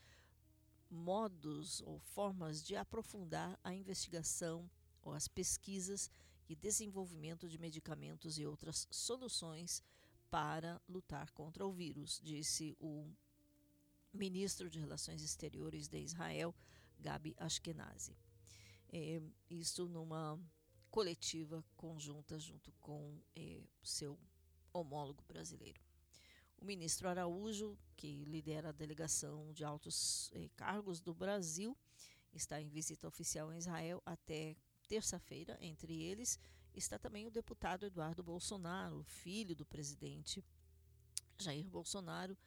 [0.92, 4.70] modos ou formas de aprofundar a investigação
[5.02, 6.10] ou as pesquisas
[6.48, 9.82] e desenvolvimento de medicamentos e outras soluções
[10.30, 13.10] para lutar contra o vírus, disse o
[14.12, 16.54] ministro de Relações Exteriores de Israel,
[16.98, 18.16] Gabi Ashkenazi.
[18.90, 20.38] É, isso numa
[20.90, 24.18] coletiva conjunta junto com é, seu
[24.72, 25.80] homólogo brasileiro.
[26.62, 31.76] O ministro Araújo, que lidera a delegação de altos eh, cargos do Brasil,
[32.32, 34.56] está em visita oficial em Israel até
[34.86, 35.58] terça-feira.
[35.60, 36.38] Entre eles
[36.72, 40.40] está também o deputado Eduardo Bolsonaro, filho do presidente
[41.36, 42.38] Jair Bolsonaro,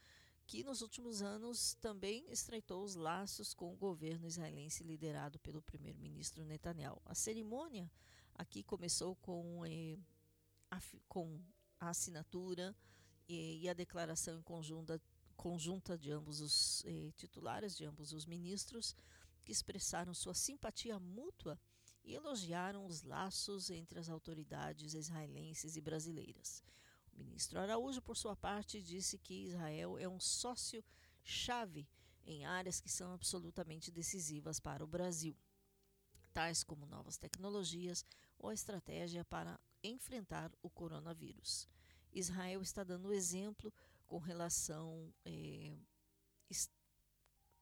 [0.48, 6.46] que nos últimos anos também estreitou os laços com o governo israelense liderado pelo primeiro-ministro
[6.46, 7.02] Netanyahu.
[7.06, 7.92] A cerimônia
[8.34, 10.00] aqui começou com, eh,
[10.72, 11.38] a, com
[11.82, 12.74] a assinatura
[13.28, 15.02] e, e a declaração conjunta,
[15.36, 18.96] conjunta de ambos os eh, titulares, de ambos os ministros,
[19.44, 21.60] que expressaram sua simpatia mútua
[22.04, 26.64] e elogiaram os laços entre as autoridades israelenses e brasileiras.
[27.14, 31.88] O ministro Araújo, por sua parte, disse que Israel é um sócio-chave
[32.26, 35.36] em áreas que são absolutamente decisivas para o Brasil,
[36.34, 38.06] tais como novas tecnologias
[38.38, 41.68] ou a estratégia para enfrentar o coronavírus.
[42.16, 43.72] Israel está dando exemplo
[44.08, 45.78] com relação eh,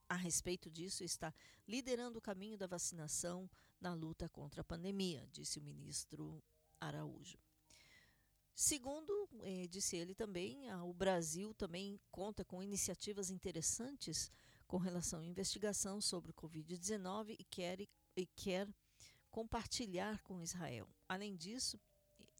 [0.07, 1.33] a respeito disso, está
[1.67, 3.49] liderando o caminho da vacinação
[3.81, 6.41] na luta contra a pandemia, disse o ministro
[6.79, 7.39] Araújo.
[8.53, 14.31] Segundo, eh, disse ele também, o Brasil também conta com iniciativas interessantes
[14.67, 17.81] com relação à investigação sobre o Covid-19 e quer,
[18.15, 18.67] e quer
[19.31, 20.87] compartilhar com Israel.
[21.09, 21.79] Além disso,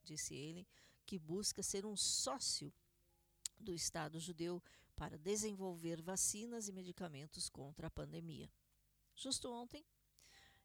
[0.03, 0.67] disse ele,
[1.05, 2.73] que busca ser um sócio
[3.59, 4.61] do Estado judeu
[4.95, 8.51] para desenvolver vacinas e medicamentos contra a pandemia.
[9.15, 9.85] Justo ontem,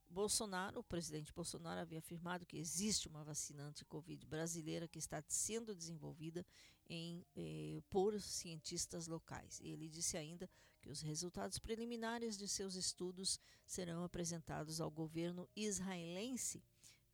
[0.09, 5.75] Bolsonaro, o presidente Bolsonaro havia afirmado que existe uma vacina anti-Covid brasileira que está sendo
[5.75, 6.47] desenvolvida
[6.89, 9.61] em, eh, por cientistas locais.
[9.61, 10.49] Ele disse ainda
[10.81, 16.65] que os resultados preliminares de seus estudos serão apresentados ao governo israelense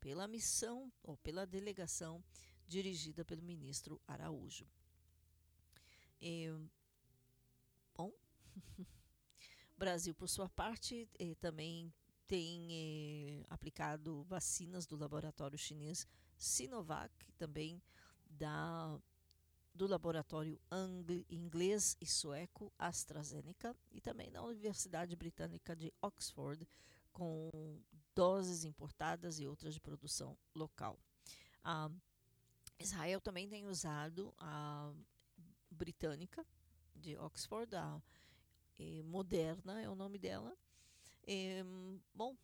[0.00, 2.22] pela missão ou pela delegação
[2.66, 4.66] dirigida pelo ministro Araújo.
[6.20, 6.52] É,
[7.96, 8.12] bom,
[9.76, 11.92] Brasil, por sua parte, é, também
[12.26, 16.06] tem é, aplicado vacinas do laboratório chinês
[16.36, 17.82] Sinovac, também
[18.28, 18.98] da
[19.74, 20.60] do laboratório
[21.28, 26.64] inglês e sueco AstraZeneca e também da Universidade Britânica de Oxford,
[27.12, 27.50] com
[28.14, 30.96] doses importadas e outras de produção local.
[32.84, 34.92] Israel também tem usado a
[35.70, 36.46] britânica
[36.94, 38.00] de Oxford, a
[39.04, 40.54] Moderna é o nome dela.
[42.14, 42.36] Bom,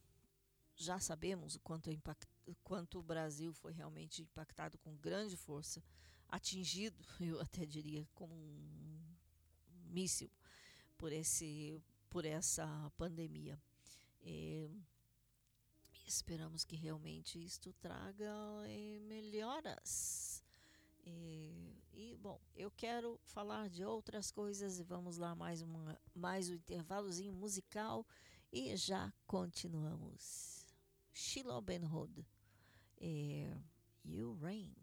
[0.75, 2.27] já sabemos o quanto, é impact,
[2.65, 5.85] quanto o Brasil foi realmente impactado com grande força,
[6.27, 9.17] atingido, eu até diria, como um
[9.91, 10.31] míssil
[10.97, 13.61] por, esse, por essa pandemia.
[16.11, 18.35] Esperamos que realmente isto traga
[18.67, 20.30] eh, melhoras.
[21.05, 26.49] E, e, bom, eu quero falar de outras coisas e vamos lá mais, uma, mais
[26.49, 28.07] um intervalozinho musical
[28.53, 30.67] e já continuamos.
[31.13, 32.27] Shiloh Ben Hod,
[32.99, 33.57] é,
[34.05, 34.75] You Rain.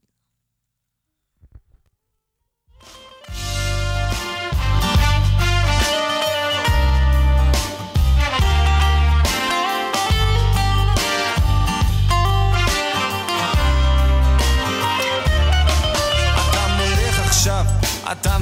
[18.12, 18.38] אתה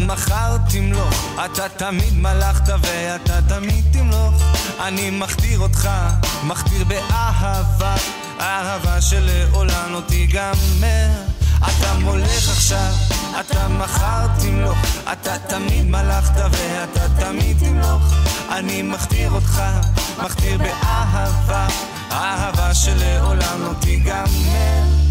[1.77, 4.43] תמיד מלכת ואתה תמיד תמלוך.
[4.79, 5.89] אני מכתיר אותך,
[6.43, 7.95] מכתיר באהבה
[8.39, 11.09] אהבה שלעולם לא תיגמר.
[11.57, 12.93] אתה מולך עכשיו,
[13.39, 14.77] אתה מחר תמלוך
[15.11, 18.13] אתה תמיד מלכת ואתה תמיד תמלוך.
[18.51, 19.61] אני מכתיר אותך,
[20.23, 21.67] מכתיר באהבה
[22.11, 25.04] אהבה שלעולם לא תיגמר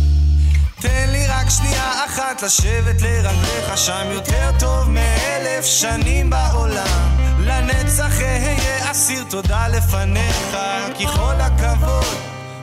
[0.85, 7.17] תן לי רק שנייה אחת לשבת לרגליך שם יותר טוב מאלף שנים בעולם.
[7.39, 10.57] לנצח אהיה אסיר תודה לפניך
[10.95, 12.17] כי כל הכבוד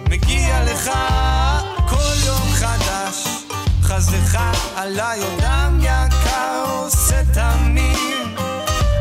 [0.10, 0.92] מגיע לך.
[1.90, 3.28] כל יום חדש
[3.84, 4.40] חסדך
[4.76, 8.40] עליי עודם יקר עושה תמיד.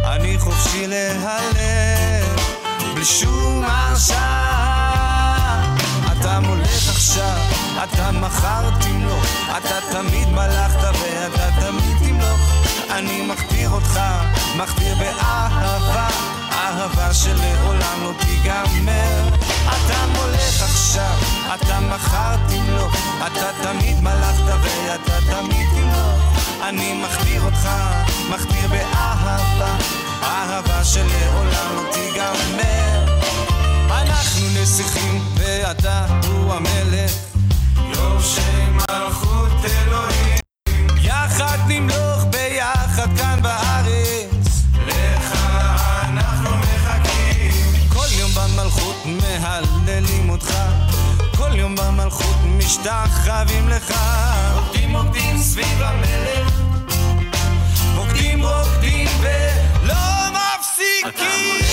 [0.04, 2.40] אני חופשי להלב
[2.94, 5.20] בלי שום הרשעה.
[6.12, 7.38] אתה מולך עכשיו,
[7.84, 9.24] אתה מחר תמלוך
[9.58, 12.40] אתה תמיד מלכת ואתה תמיד תמלוך
[12.90, 14.00] אני מכתיר אותך,
[14.56, 16.08] מכתיר באהבה
[16.52, 19.28] אהבה שלעולם לא תיגמר.
[19.62, 21.14] אתה מולך עכשיו,
[21.54, 22.94] אתה מחר תמלוך
[23.26, 27.68] אתה תמיד מלכת ואתה תמיד תמלוך אני מכתיר אותך,
[28.30, 29.76] מכתיר באהבה
[30.22, 33.16] אהבה שלעולם לא תיגמר.
[33.90, 37.29] אנחנו נסיכים ואתה הוא המלך
[52.70, 53.94] משתחווים לך.
[54.54, 56.60] רוקדים רוקדים סביב המלך.
[57.96, 59.94] רוקדים רוקדים ולא
[60.32, 61.69] מפסיקים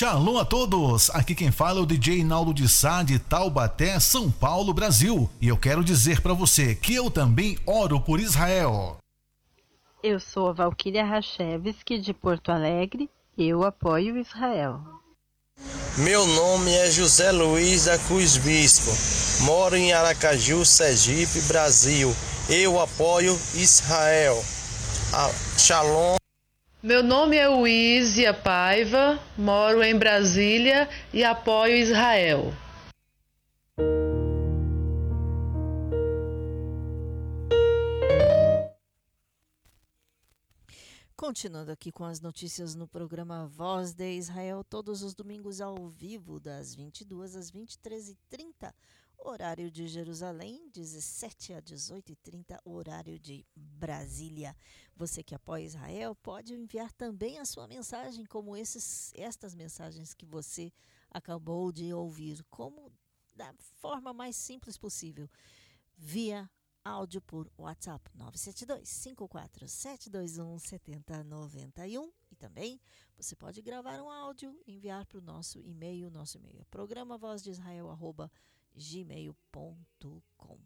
[0.00, 1.10] shalom a todos.
[1.10, 5.28] Aqui quem fala é o DJ Naldo de Sá de Taubaté, São Paulo, Brasil.
[5.38, 8.96] E eu quero dizer para você que eu também oro por Israel.
[10.02, 13.10] Eu sou a Valquíria Rachevski de Porto Alegre.
[13.36, 14.80] Eu apoio Israel.
[15.98, 19.44] Meu nome é José Luiz da Cruz Bispo.
[19.44, 22.10] Moro em Aracaju, Sergipe, Brasil.
[22.48, 24.42] Eu apoio Israel.
[25.12, 26.19] Ah, shalom.
[26.82, 32.54] Meu nome é Uísia Paiva, moro em Brasília e apoio Israel.
[41.14, 46.40] Continuando aqui com as notícias no programa Voz de Israel, todos os domingos ao vivo,
[46.40, 48.72] das 22 às 23h30,
[49.24, 54.56] horário de Jerusalém, 17 a 18h30, horário de Brasília.
[54.96, 60.26] Você que apoia Israel pode enviar também a sua mensagem, como esses, estas mensagens que
[60.26, 60.72] você
[61.10, 62.92] acabou de ouvir, como
[63.34, 65.28] da forma mais simples possível,
[65.96, 66.50] via
[66.84, 72.80] áudio por WhatsApp 972 54 721 7091 e também
[73.16, 77.18] você pode gravar um áudio e enviar para o nosso e-mail, nosso e-mail é programa
[77.18, 77.90] voz de Israel
[78.80, 80.58] gmail.com.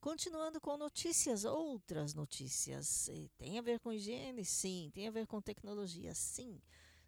[0.00, 3.08] Continuando com notícias, outras notícias.
[3.36, 4.44] Tem a ver com higiene?
[4.44, 4.90] Sim.
[4.94, 6.14] Tem a ver com tecnologia?
[6.14, 6.60] Sim.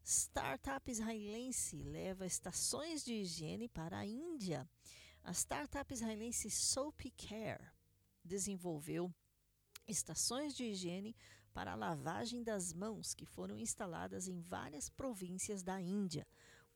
[0.04, 4.68] Startup israelense leva estações de higiene para a Índia.
[5.22, 7.64] A startup israelense Soap Care
[8.22, 9.12] desenvolveu
[9.88, 11.16] estações de higiene
[11.52, 16.26] para a lavagem das mãos que foram instaladas em várias províncias da Índia.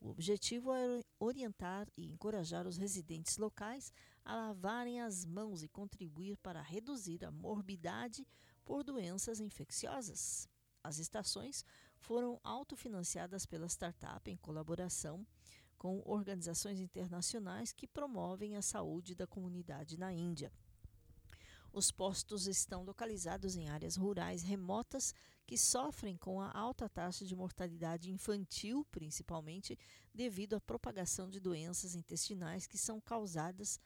[0.01, 3.93] O objetivo é orientar e encorajar os residentes locais
[4.25, 8.27] a lavarem as mãos e contribuir para reduzir a morbidade
[8.65, 10.49] por doenças infecciosas.
[10.85, 11.65] As estações
[11.99, 15.27] foram autofinanciadas pela startup em colaboração
[15.77, 20.53] com organizações internacionais que promovem a saúde da comunidade na Índia.
[21.73, 25.15] Os postos estão localizados em áreas rurais remotas
[25.49, 29.79] que sofrem com a alta taxa de mortalidade infantil, principalmente
[30.13, 33.81] devido à propagação de doenças intestinais que são causadas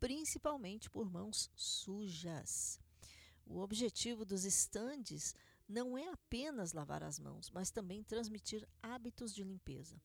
[0.00, 2.80] principalmente por mãos sujas.
[3.46, 5.36] O objetivo dos estandes
[5.68, 10.02] não é apenas lavar as mãos, mas também transmitir hábitos de limpeza.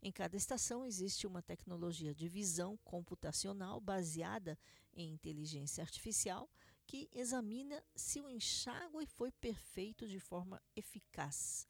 [0.00, 4.56] Em cada estação existe uma tecnologia de visão computacional baseada
[4.94, 6.48] em inteligência artificial
[6.86, 11.66] que examina se o enxágue foi perfeito de forma eficaz.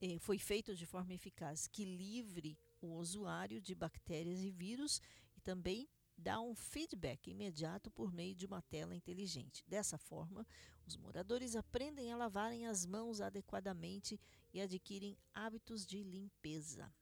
[0.00, 5.00] Eh, foi feito de forma eficaz, que livre o usuário de bactérias e vírus
[5.36, 9.64] e também dá um feedback imediato por meio de uma tela inteligente.
[9.66, 10.46] Dessa forma,
[10.86, 14.20] os moradores aprendem a lavarem as mãos adequadamente
[14.52, 16.92] e adquirem hábitos de limpeza.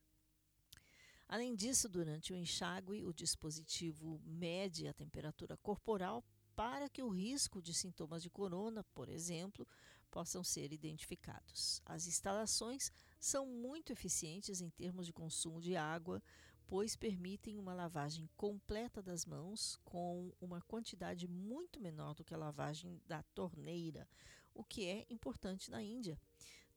[1.28, 6.24] Além disso, durante o enxágue, o dispositivo mede a temperatura corporal
[6.54, 9.66] para que o risco de sintomas de corona, por exemplo,
[10.10, 11.80] possam ser identificados.
[11.86, 16.22] As instalações são muito eficientes em termos de consumo de água,
[16.66, 22.38] pois permitem uma lavagem completa das mãos com uma quantidade muito menor do que a
[22.38, 24.08] lavagem da torneira,
[24.54, 26.18] o que é importante na Índia.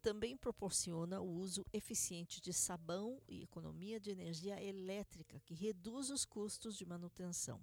[0.02, 6.24] Também proporciona o uso eficiente de sabão e economia de energia elétrica, que reduz os
[6.26, 7.60] custos de manutenção.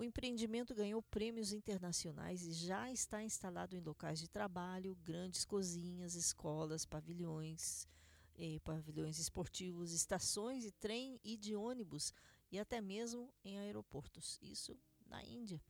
[0.00, 6.14] O empreendimento ganhou prêmios internacionais e já está instalado em locais de trabalho, grandes cozinhas,
[6.14, 7.86] escolas, pavilhões,
[8.34, 12.14] eh, pavilhões esportivos, estações de trem e de ônibus
[12.50, 14.38] e até mesmo em aeroportos.
[14.40, 14.74] Isso
[15.06, 15.60] na Índia.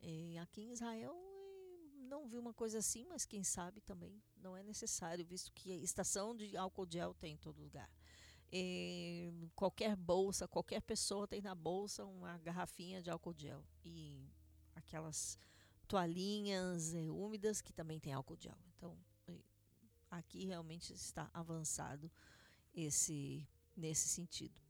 [0.00, 4.56] Eh, aqui em Israel eh, não vi uma coisa assim, mas quem sabe também não
[4.56, 7.90] é necessário, visto que a estação de álcool gel tem em todo lugar.
[8.54, 14.30] Eh, qualquer bolsa, qualquer pessoa tem na bolsa uma garrafinha de álcool gel e
[14.74, 15.38] aquelas
[15.88, 18.58] toalhinhas eh, úmidas que também tem álcool gel.
[18.76, 19.40] Então, eh,
[20.10, 22.12] aqui realmente está avançado
[22.74, 24.60] esse nesse sentido.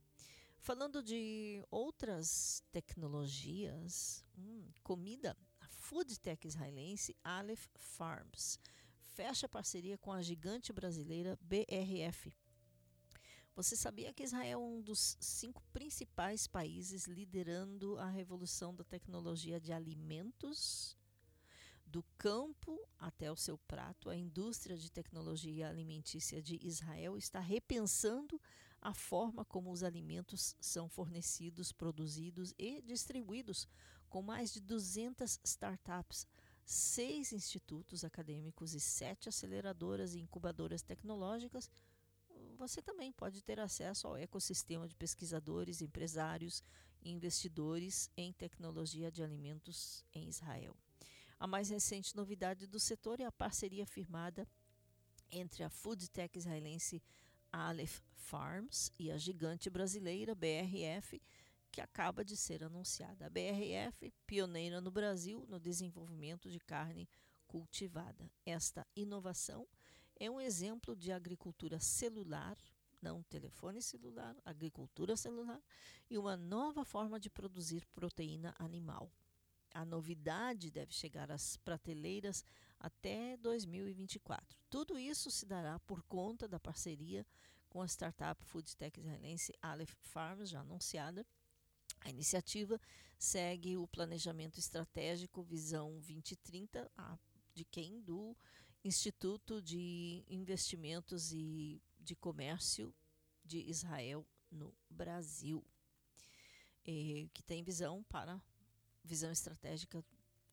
[0.58, 8.60] Falando de outras tecnologias, hum, comida, a food tech israelense Aleph Farms
[9.00, 12.32] fecha parceria com a gigante brasileira BRF
[13.54, 19.60] você sabia que Israel é um dos cinco principais países liderando a revolução da tecnologia
[19.60, 20.96] de alimentos?
[21.84, 28.40] Do campo até o seu prato, a indústria de tecnologia alimentícia de Israel está repensando
[28.80, 33.68] a forma como os alimentos são fornecidos, produzidos e distribuídos,
[34.08, 36.26] com mais de 200 startups,
[36.64, 41.70] seis institutos acadêmicos e sete aceleradoras e incubadoras tecnológicas
[42.62, 46.62] você também pode ter acesso ao ecossistema de pesquisadores, empresários
[47.02, 50.76] e investidores em tecnologia de alimentos em Israel.
[51.40, 54.46] A mais recente novidade do setor é a parceria firmada
[55.28, 57.02] entre a food tech israelense
[57.50, 61.20] Aleph Farms e a gigante brasileira BRF,
[61.72, 63.26] que acaba de ser anunciada.
[63.26, 67.08] A BRF, pioneira no Brasil no desenvolvimento de carne
[67.48, 68.30] cultivada.
[68.46, 69.66] Esta inovação
[70.24, 72.56] é um exemplo de agricultura celular,
[73.00, 75.60] não telefone celular, agricultura celular,
[76.08, 79.10] e uma nova forma de produzir proteína animal.
[79.74, 82.44] A novidade deve chegar às prateleiras
[82.78, 84.56] até 2024.
[84.70, 87.26] Tudo isso se dará por conta da parceria
[87.68, 91.26] com a startup food tech israelense Aleph Farms, já anunciada.
[92.00, 92.80] A iniciativa
[93.18, 96.88] segue o planejamento estratégico Visão 2030,
[97.54, 98.00] de quem?
[98.00, 98.36] Do
[98.84, 102.94] Instituto de Investimentos e de Comércio
[103.44, 105.64] de Israel no Brasil,
[106.84, 108.42] eh, que tem visão para
[109.04, 110.04] visão estratégica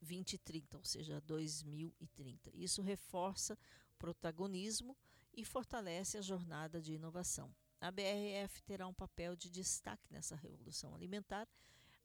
[0.01, 2.51] 2030, ou seja, 2030.
[2.53, 3.57] Isso reforça
[3.93, 4.95] o protagonismo
[5.33, 7.53] e fortalece a jornada de inovação.
[7.81, 11.47] A BRF terá um papel de destaque nessa revolução alimentar,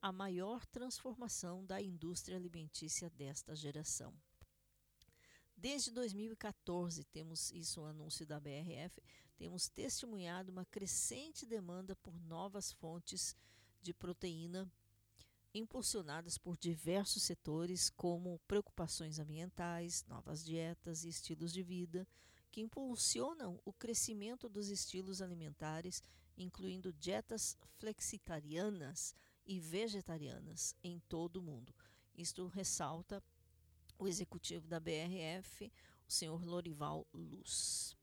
[0.00, 4.14] a maior transformação da indústria alimentícia desta geração.
[5.64, 9.02] Desde 2014, temos isso um anúncio da BRF,
[9.34, 13.34] temos testemunhado uma crescente demanda por novas fontes
[13.80, 14.70] de proteína
[15.54, 22.06] impulsionadas por diversos setores, como preocupações ambientais, novas dietas e estilos de vida,
[22.52, 26.02] que impulsionam o crescimento dos estilos alimentares,
[26.36, 31.74] incluindo dietas flexitarianas e vegetarianas em todo o mundo.
[32.14, 33.22] Isto ressalta
[33.98, 35.72] o executivo da BRF,
[36.06, 37.96] o senhor Lorival Luz.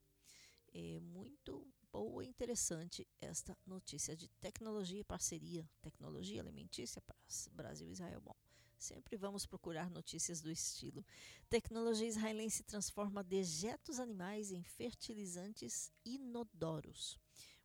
[0.74, 7.16] É muito boa e interessante esta notícia de tecnologia e parceria, tecnologia alimentícia para
[7.52, 8.22] Brasil e Israel.
[8.22, 8.36] Bom,
[8.78, 11.06] sempre vamos procurar notícias do estilo.
[11.50, 17.20] Tecnologia israelense transforma dejetos animais em fertilizantes inodoros.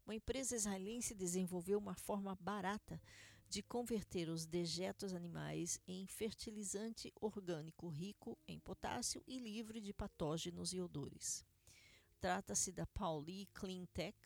[0.05, 3.01] Uma empresa israelense desenvolveu uma forma barata
[3.49, 10.73] de converter os dejetos animais em fertilizante orgânico rico em potássio e livre de patógenos
[10.73, 11.45] e odores.
[12.21, 14.19] Trata-se da Pauli Cleantech,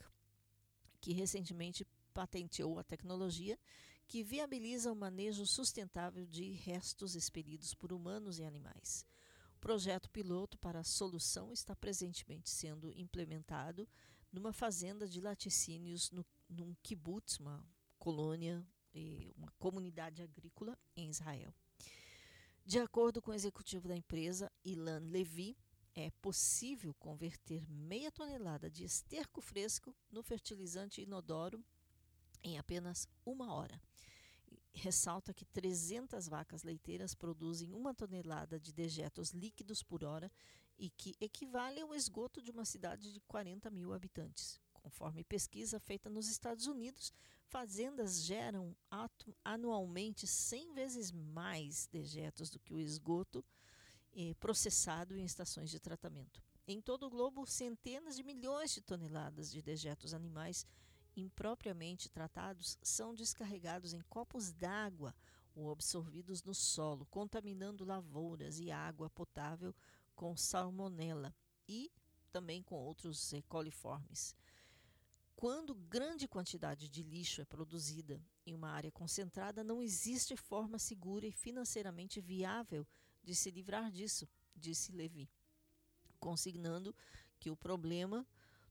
[1.00, 3.58] que recentemente patenteou a tecnologia
[4.06, 9.06] que viabiliza o manejo sustentável de restos expelidos por humanos e animais.
[9.56, 13.88] O projeto piloto para a solução está presentemente sendo implementado
[14.32, 17.64] numa fazenda de laticínios no, num kibbutz, uma
[17.98, 18.66] colônia,
[19.36, 21.54] uma comunidade agrícola em Israel.
[22.64, 25.56] De acordo com o executivo da empresa, Ilan Levi,
[25.94, 31.64] é possível converter meia tonelada de esterco fresco no fertilizante inodoro
[32.42, 33.80] em apenas uma hora.
[34.72, 40.30] Ressalta que 300 vacas leiteiras produzem uma tonelada de dejetos líquidos por hora
[40.78, 44.60] e que equivale ao esgoto de uma cidade de 40 mil habitantes.
[44.82, 47.12] Conforme pesquisa feita nos Estados Unidos,
[47.46, 48.74] fazendas geram
[49.44, 53.44] anualmente 100 vezes mais dejetos do que o esgoto
[54.12, 56.42] eh, processado em estações de tratamento.
[56.66, 60.66] Em todo o globo, centenas de milhões de toneladas de dejetos animais
[61.16, 65.14] impropriamente tratados são descarregados em copos d'água
[65.54, 69.74] ou absorvidos no solo, contaminando lavouras e água potável
[70.14, 71.34] com salmonela
[71.68, 71.90] e
[72.30, 74.34] também com outros eh, coliformes.
[75.40, 81.26] Quando grande quantidade de lixo é produzida em uma área concentrada, não existe forma segura
[81.26, 82.86] e financeiramente viável
[83.24, 85.30] de se livrar disso, disse Levi,
[86.18, 86.94] consignando
[87.38, 88.26] que o problema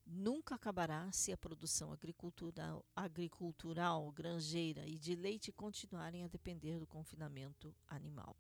[0.06, 6.86] nunca acabará se a produção agricultural, agricultural, granjeira e de leite continuarem a depender do
[6.86, 8.38] confinamento animal.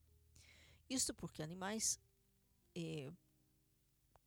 [0.87, 1.99] Isto porque animais,
[2.75, 3.11] é,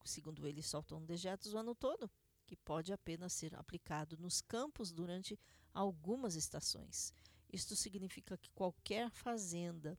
[0.04, 2.10] segundo ele, soltam dejetos o ano todo,
[2.46, 5.38] que pode apenas ser aplicado nos campos durante
[5.72, 7.12] algumas estações.
[7.52, 9.98] Isto significa que qualquer fazenda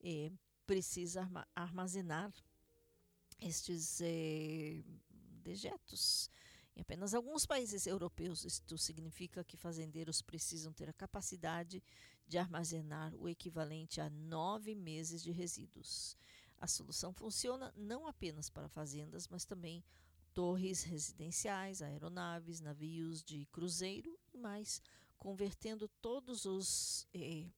[0.00, 0.30] é,
[0.66, 2.32] precisa armazenar
[3.40, 4.82] estes eh,
[5.42, 6.30] dejetos.
[6.76, 11.82] Em apenas alguns países europeus, isto significa que fazendeiros precisam ter a capacidade
[12.26, 16.16] de armazenar o equivalente a nove meses de resíduos.
[16.60, 19.82] A solução funciona não apenas para fazendas, mas também
[20.38, 24.80] torres residenciais, aeronaves, navios de cruzeiro e mais,
[25.16, 27.50] convertendo todos os eh,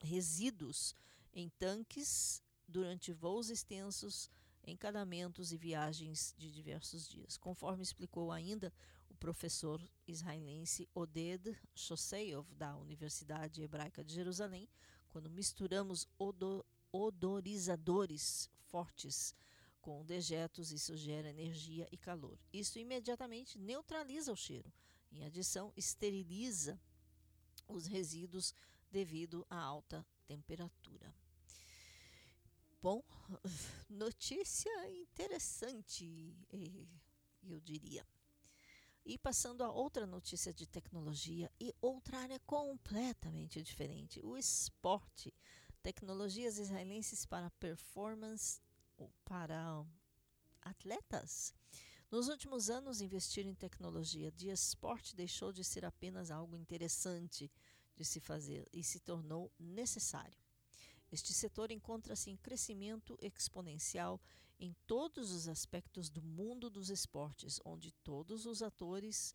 [0.00, 0.94] resíduos
[1.32, 4.30] em tanques durante voos extensos,
[4.66, 7.38] encanamentos e viagens de diversos dias.
[7.38, 8.70] Conforme explicou ainda
[9.08, 14.68] o professor israelense Oded Shoseov, da Universidade Hebraica de Jerusalém,
[15.08, 19.34] quando misturamos odor, odorizadores fortes
[19.84, 22.38] com dejetos, isso gera energia e calor.
[22.50, 24.72] Isso imediatamente neutraliza o cheiro.
[25.12, 26.80] Em adição, esteriliza
[27.68, 28.54] os resíduos
[28.90, 31.14] devido à alta temperatura.
[32.80, 33.04] Bom,
[33.90, 36.34] notícia interessante,
[37.42, 38.06] eu diria.
[39.04, 45.34] E passando a outra notícia de tecnologia e outra área completamente diferente, o esporte.
[45.82, 48.63] Tecnologias israelenses para performance
[49.24, 49.84] para
[50.62, 51.54] atletas.
[52.10, 57.50] Nos últimos anos, investir em tecnologia de esporte deixou de ser apenas algo interessante
[57.96, 60.38] de se fazer e se tornou necessário.
[61.10, 64.20] Este setor encontra-se em crescimento exponencial
[64.58, 69.34] em todos os aspectos do mundo dos esportes, onde todos os atores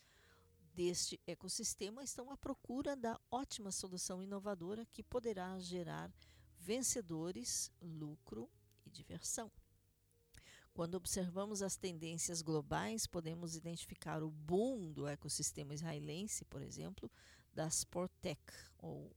[0.74, 6.12] deste ecossistema estão à procura da ótima solução inovadora que poderá gerar
[6.58, 8.50] vencedores, lucro
[8.86, 9.52] e diversão.
[10.80, 17.12] Quando observamos as tendências globais, podemos identificar o boom do ecossistema israelense, por exemplo,
[17.54, 18.42] da Sportec,
[18.78, 19.14] ou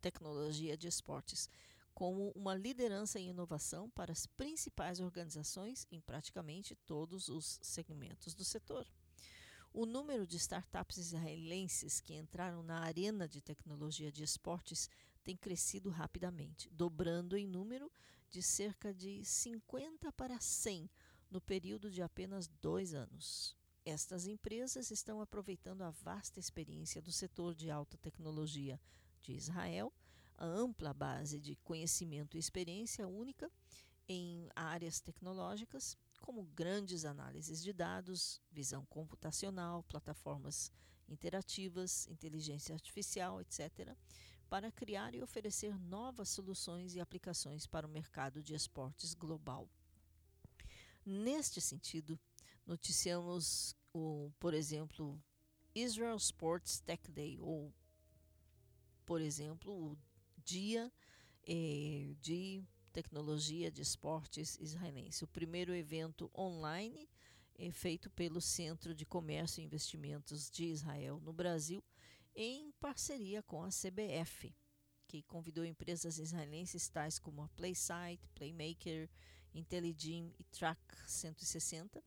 [0.00, 1.50] tecnologia de esportes,
[1.92, 8.44] como uma liderança em inovação para as principais organizações em praticamente todos os segmentos do
[8.44, 8.86] setor.
[9.72, 14.88] O número de startups israelenses que entraram na arena de tecnologia de esportes
[15.24, 17.90] tem crescido rapidamente, dobrando em número
[18.30, 20.88] de cerca de 50 para 100
[21.30, 23.56] no período de apenas dois anos.
[23.84, 28.80] Estas empresas estão aproveitando a vasta experiência do setor de alta tecnologia
[29.22, 29.92] de Israel,
[30.36, 33.50] a ampla base de conhecimento e experiência única
[34.08, 40.70] em áreas tecnológicas, como grandes análises de dados, visão computacional, plataformas
[41.08, 43.96] interativas, inteligência artificial, etc.,
[44.50, 49.68] para criar e oferecer novas soluções e aplicações para o mercado de esportes global.
[51.06, 52.18] Neste sentido,
[52.66, 55.22] noticiamos o, por exemplo,
[55.72, 57.72] Israel Sports Tech Day, ou,
[59.06, 59.96] por exemplo, o
[60.44, 60.92] Dia
[61.46, 67.08] eh, de Tecnologia de Esportes Israelense, o primeiro evento online
[67.56, 71.84] eh, feito pelo Centro de Comércio e Investimentos de Israel no Brasil
[72.34, 74.54] em parceria com a CBF,
[75.06, 79.10] que convidou empresas israelenses tais como a Playsight, Playmaker,
[79.52, 82.02] IntelliGym e Track 160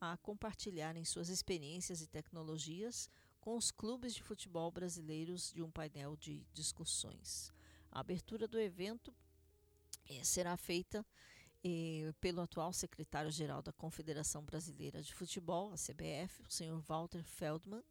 [0.00, 3.08] a compartilharem suas experiências e tecnologias
[3.40, 7.52] com os clubes de futebol brasileiros de um painel de discussões.
[7.90, 9.14] A abertura do evento
[10.08, 11.04] eh, será feita
[11.62, 17.82] eh, pelo atual secretário-geral da Confederação Brasileira de Futebol, a CBF, o senhor Walter Feldman,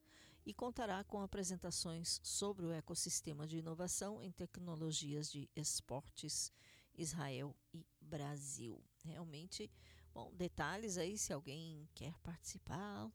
[0.45, 6.51] e contará com apresentações sobre o ecossistema de inovação em tecnologias de esportes
[6.95, 8.81] Israel e Brasil.
[9.03, 9.71] Realmente,
[10.13, 13.11] bom, detalhes aí se alguém quer participar,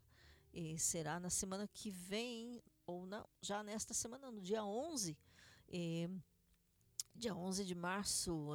[0.78, 5.16] será na semana que vem ou não, já nesta semana, no dia 11,
[5.68, 6.08] eh,
[7.14, 8.52] dia 11 de março.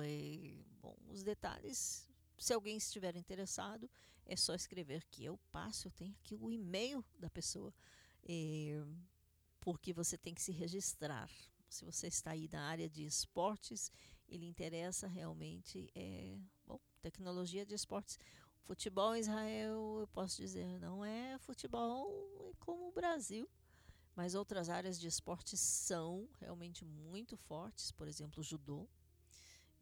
[0.82, 3.90] Bom, os detalhes, se alguém estiver interessado,
[4.26, 7.74] é só escrever que eu passo, eu tenho aqui o e-mail da pessoa
[8.28, 8.84] é,
[9.60, 11.30] porque você tem que se registrar.
[11.70, 13.92] Se você está aí na área de esportes,
[14.28, 18.20] ele interessa realmente é, bom, tecnologia de esportes.
[18.62, 23.50] Futebol em Israel, eu posso dizer, não é futebol como o Brasil,
[24.16, 28.88] mas outras áreas de esportes são realmente muito fortes, por exemplo, judô,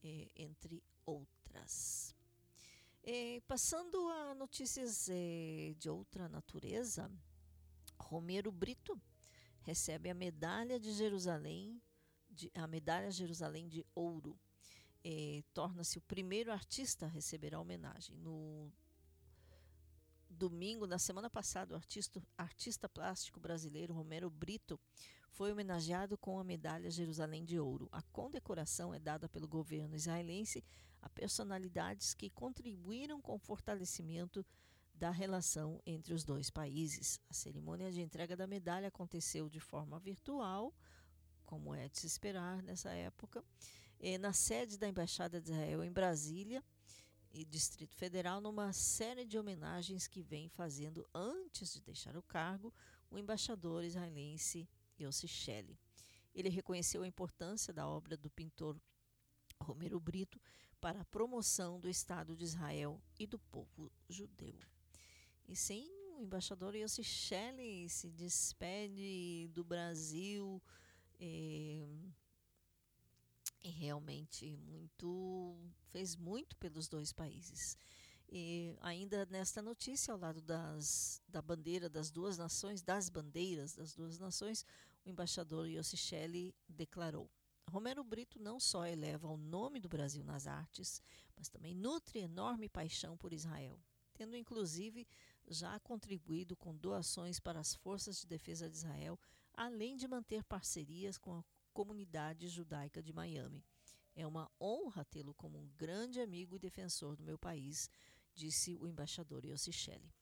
[0.04, 2.16] é, entre outras.
[3.04, 7.12] É, passando a notícias é, de outra natureza,
[8.12, 9.02] Romero Brito
[9.62, 11.82] recebe a medalha de Jerusalém,
[12.30, 14.38] de, a medalha Jerusalém de ouro.
[15.02, 18.18] É, Torna-se o primeiro artista a receber a homenagem.
[18.18, 18.70] No
[20.30, 24.78] domingo, na semana passada, o artista, artista plástico brasileiro Romero Brito
[25.30, 27.88] foi homenageado com a medalha Jerusalém de Ouro.
[27.94, 30.62] A condecoração é dada pelo governo israelense
[31.02, 34.46] a personalidades que contribuíram com o fortalecimento
[35.02, 37.20] da relação entre os dois países.
[37.28, 40.72] A cerimônia de entrega da medalha aconteceu de forma virtual,
[41.44, 43.44] como é de se esperar nessa época,
[44.20, 46.64] na sede da Embaixada de Israel em Brasília
[47.32, 52.72] e Distrito Federal, numa série de homenagens que vem fazendo antes de deixar o cargo
[53.10, 54.70] o embaixador israelense
[55.00, 55.80] Yossi Shelley.
[56.32, 58.80] Ele reconheceu a importância da obra do pintor
[59.60, 60.40] Romero Brito
[60.80, 64.71] para a promoção do Estado de Israel e do povo judeu.
[65.48, 70.62] E sem o embaixador Yossi Shelley se despede do Brasil.
[71.20, 71.86] É,
[73.64, 75.56] e realmente muito
[75.90, 77.78] fez muito pelos dois países.
[78.30, 83.94] E ainda nesta notícia, ao lado das, da bandeira das duas nações, das bandeiras das
[83.94, 84.66] duas nações,
[85.06, 87.30] o embaixador Yossi Shelley declarou:
[87.70, 91.02] Romero Brito não só eleva o nome do Brasil nas artes,
[91.36, 93.80] mas também nutre enorme paixão por Israel,
[94.14, 95.06] tendo inclusive
[95.52, 99.20] já contribuído com doações para as forças de defesa de Israel,
[99.54, 103.64] além de manter parcerias com a comunidade judaica de Miami.
[104.16, 107.90] É uma honra tê-lo como um grande amigo e defensor do meu país,
[108.34, 110.14] disse o embaixador Yossi Shelley.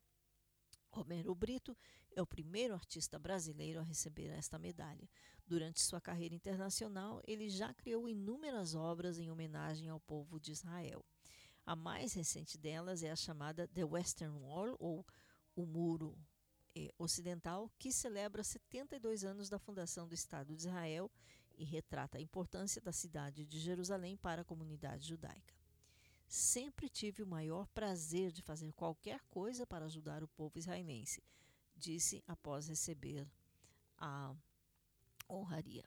[0.91, 1.77] Romero Brito
[2.15, 5.07] é o primeiro artista brasileiro a receber esta medalha.
[5.45, 11.06] Durante sua carreira internacional, ele já criou inúmeras obras em homenagem ao povo de Israel.
[11.69, 15.05] A mais recente delas é a chamada The Western Wall, ou
[15.55, 16.17] o Muro
[16.75, 21.11] eh, Ocidental, que celebra 72 anos da fundação do Estado de Israel
[21.55, 25.53] e retrata a importância da cidade de Jerusalém para a comunidade judaica.
[26.27, 31.21] Sempre tive o maior prazer de fazer qualquer coisa para ajudar o povo israelense,
[31.77, 33.27] disse após receber
[33.95, 34.33] a
[35.29, 35.85] honraria.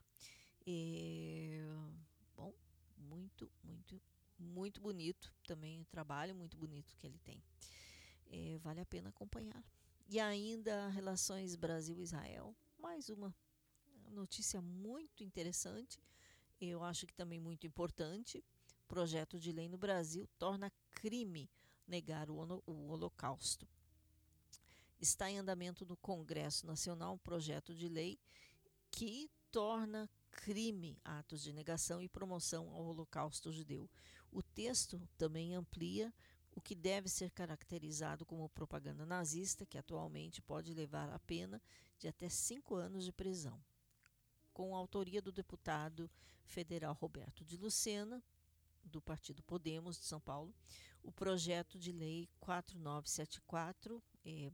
[0.64, 1.58] E,
[2.36, 2.54] bom,
[2.96, 4.00] muito, muito,
[4.42, 7.42] muito bonito também o trabalho muito bonito que ele tem.
[8.30, 9.64] É, vale a pena acompanhar.
[10.08, 13.34] E ainda relações Brasil-Israel, mais uma
[14.10, 16.02] notícia muito interessante,
[16.60, 18.44] eu acho que também muito importante
[18.92, 21.50] projeto de lei no Brasil torna crime
[21.86, 23.66] negar o, o Holocausto.
[25.00, 28.20] Está em andamento no Congresso Nacional um projeto de lei
[28.90, 33.88] que torna crime atos de negação e promoção ao Holocausto judeu.
[34.32, 36.12] O texto também amplia
[36.54, 41.60] o que deve ser caracterizado como propaganda nazista, que atualmente pode levar a pena
[41.98, 43.62] de até cinco anos de prisão.
[44.52, 46.10] Com a autoria do deputado
[46.44, 48.22] federal Roberto de Lucena,
[48.82, 50.54] do Partido Podemos de São Paulo,
[51.02, 54.50] o projeto de lei 4974 é,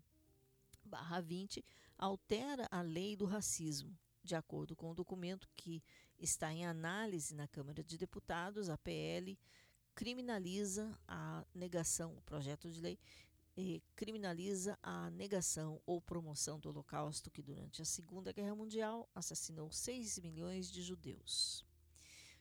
[0.84, 1.64] barra 20
[1.96, 3.96] altera a lei do racismo.
[4.22, 5.82] De acordo com o documento que
[6.18, 9.38] está em análise na Câmara de Deputados, a PL
[9.98, 13.00] criminaliza a negação, o projeto de lei
[13.56, 19.72] eh, criminaliza a negação ou promoção do Holocausto que durante a Segunda Guerra Mundial assassinou
[19.72, 21.66] 6 milhões de judeus.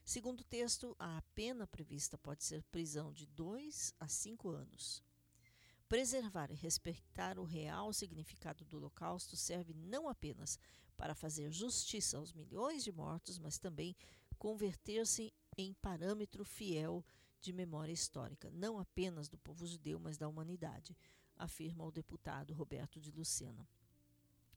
[0.04, 5.02] Segundo o texto, a pena prevista pode ser prisão de 2 a 5 anos.
[5.88, 10.60] Preservar e respeitar o real significado do Holocausto serve não apenas
[10.96, 13.96] para fazer justiça aos milhões de mortos, mas também
[14.38, 17.04] converter-se em parâmetro fiel
[17.40, 20.96] de memória histórica, não apenas do povo judeu, mas da humanidade,
[21.36, 23.66] afirma o deputado Roberto de Lucena.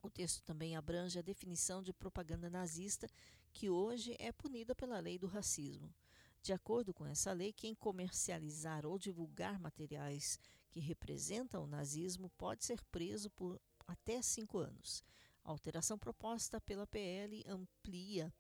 [0.02, 3.08] O texto também abrange a definição de propaganda nazista
[3.54, 5.94] que hoje é punida pela lei do racismo.
[6.42, 10.40] De acordo com essa lei, quem comercializar ou divulgar materiais
[10.72, 15.04] que representam o nazismo pode ser preso por até cinco anos.
[15.44, 18.34] A alteração proposta pela PL amplia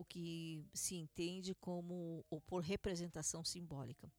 [0.00, 4.10] o que se entende como ou por representação simbólica.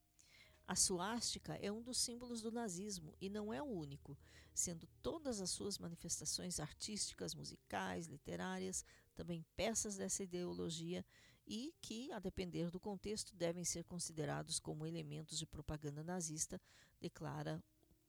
[0.67, 4.15] A suástica é um dos símbolos do nazismo e não é o único,
[4.53, 8.85] sendo todas as suas manifestações artísticas, musicais, literárias,
[9.15, 11.03] também peças dessa ideologia
[11.47, 16.61] e que, a depender do contexto, devem ser considerados como elementos de propaganda nazista,
[16.99, 17.61] declara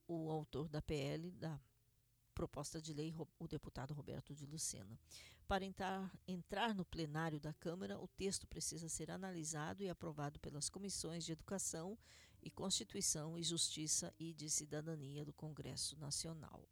[0.07, 1.59] o autor da PL, da
[2.35, 4.99] proposta de lei, o deputado Roberto de Lucena.
[5.47, 10.69] Para entrar, entrar no plenário da Câmara, o texto precisa ser analisado e aprovado pelas
[10.69, 11.99] comissões de Educação
[12.43, 16.67] e Constituição e Justiça e de Cidadania do Congresso Nacional.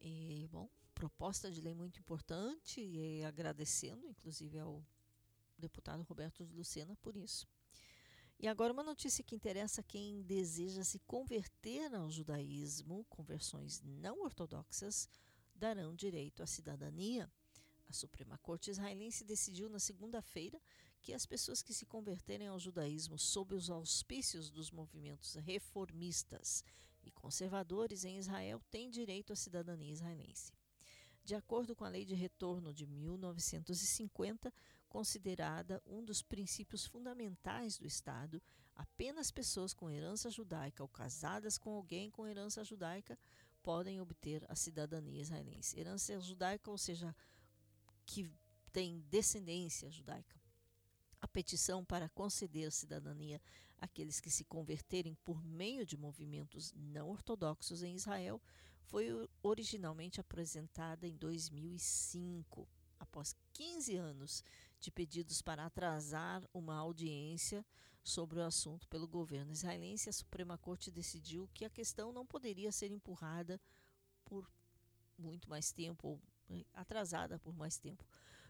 [0.00, 4.84] E, bom, proposta de lei muito importante e agradecendo, inclusive, ao
[5.58, 7.46] deputado Roberto Lucena por isso.
[8.38, 15.08] E agora uma notícia que interessa quem deseja se converter ao judaísmo, conversões não ortodoxas
[15.56, 17.30] darão direito à cidadania.
[17.88, 20.60] A Suprema Corte israelense decidiu na segunda-feira
[21.02, 26.64] que as pessoas que se converterem ao judaísmo sob os auspícios dos movimentos reformistas
[27.04, 30.52] e conservadores em Israel têm direito à cidadania israelense.
[31.24, 34.52] De acordo com a Lei de Retorno de 1950,
[34.88, 38.40] considerada um dos princípios fundamentais do Estado,
[38.74, 43.18] apenas pessoas com herança judaica ou casadas com alguém com herança judaica
[43.66, 45.76] podem obter a cidadania israelense.
[45.76, 47.12] Herança judaica, ou seja,
[48.06, 48.30] que
[48.72, 50.40] tem descendência judaica.
[51.20, 53.42] A petição para conceder cidadania
[53.80, 58.40] aqueles que se converterem por meio de movimentos não ortodoxos em Israel,
[58.84, 59.08] foi
[59.42, 62.68] originalmente apresentada em 2005,
[63.00, 64.44] após 15 anos
[64.78, 67.66] de pedidos para atrasar uma audiência
[68.06, 70.08] sobre o assunto pelo governo israelense.
[70.08, 73.60] A Suprema Corte decidiu que a questão não poderia ser empurrada
[74.24, 74.48] por
[75.18, 78.06] muito mais tempo, ou eh, atrasada por mais tempo.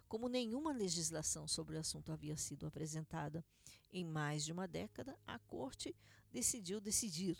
[0.08, 3.42] Como nenhuma legislação sobre o assunto havia sido apresentada
[3.90, 5.96] em mais de uma década, a Corte
[6.30, 7.38] decidiu decidir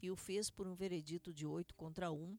[0.00, 2.38] e o fez por um veredito de 8 contra 1,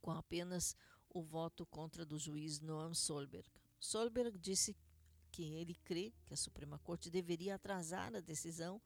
[0.00, 0.76] com apenas
[1.08, 3.48] o voto contra do juiz Noam Solberg.
[3.80, 4.76] Solberg disse
[5.30, 8.80] que ele crê que a Suprema Corte deveria atrasar a decisão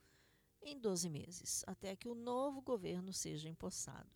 [0.63, 4.11] em 12 meses, até que o novo governo seja empossado.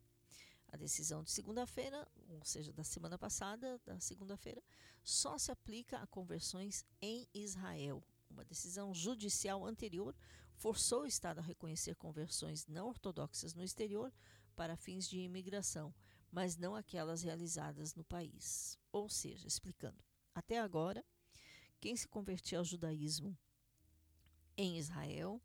[0.69, 4.63] A decisão de segunda-feira, ou seja, da semana passada, da segunda-feira,
[5.03, 8.03] só se aplica a conversões em Israel.
[8.31, 10.15] Uma decisão judicial anterior
[10.55, 14.13] forçou o Estado a reconhecer conversões não ortodoxas no exterior
[14.55, 15.95] para fins de imigração,
[16.31, 18.79] mas não aquelas realizadas no país.
[18.93, 20.03] Ou seja, explicando,
[20.35, 21.05] até agora,
[21.81, 23.37] quem se convertia ao judaísmo
[24.57, 25.41] em Israel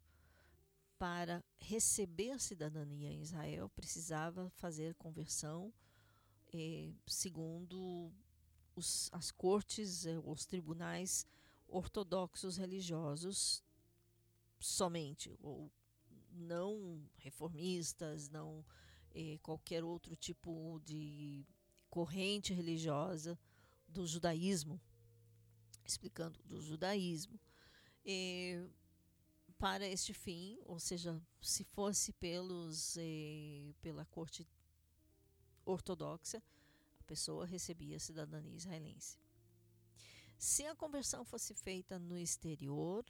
[0.97, 5.73] para receber a cidadania em Israel precisava fazer conversão
[6.53, 8.11] eh, segundo
[8.75, 11.25] os, as cortes, eh, os tribunais
[11.67, 13.63] ortodoxos religiosos
[14.59, 15.71] somente, ou
[16.31, 18.65] não reformistas, não
[19.13, 21.45] eh, qualquer outro tipo de
[21.89, 23.37] corrente religiosa
[23.87, 24.79] do judaísmo,
[25.85, 27.39] explicando do judaísmo.
[28.05, 28.67] Eh,
[29.57, 34.47] para este fim, ou seja, se fosse pelos eh, pela corte
[35.65, 36.43] ortodoxa,
[36.99, 39.17] a pessoa recebia a cidadania israelense.
[40.37, 43.05] Se a conversão fosse feita no exterior,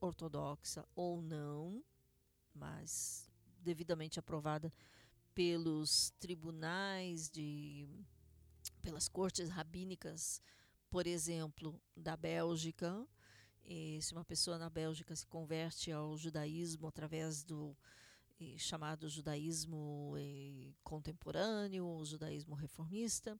[0.00, 1.82] ortodoxa ou não,
[2.54, 3.30] mas
[3.60, 4.72] devidamente aprovada
[5.34, 7.88] pelos tribunais de
[8.82, 10.40] pelas cortes rabínicas,
[10.96, 13.06] por exemplo, da Bélgica,
[13.62, 17.76] e se uma pessoa na Bélgica se converte ao judaísmo através do
[18.56, 20.14] chamado judaísmo
[20.82, 23.38] contemporâneo, o judaísmo reformista,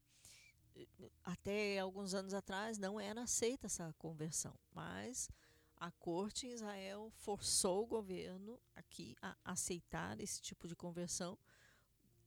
[1.23, 5.27] até alguns anos atrás não era aceita essa conversão, mas
[5.77, 11.35] a corte em Israel forçou o governo aqui a aceitar esse tipo de conversão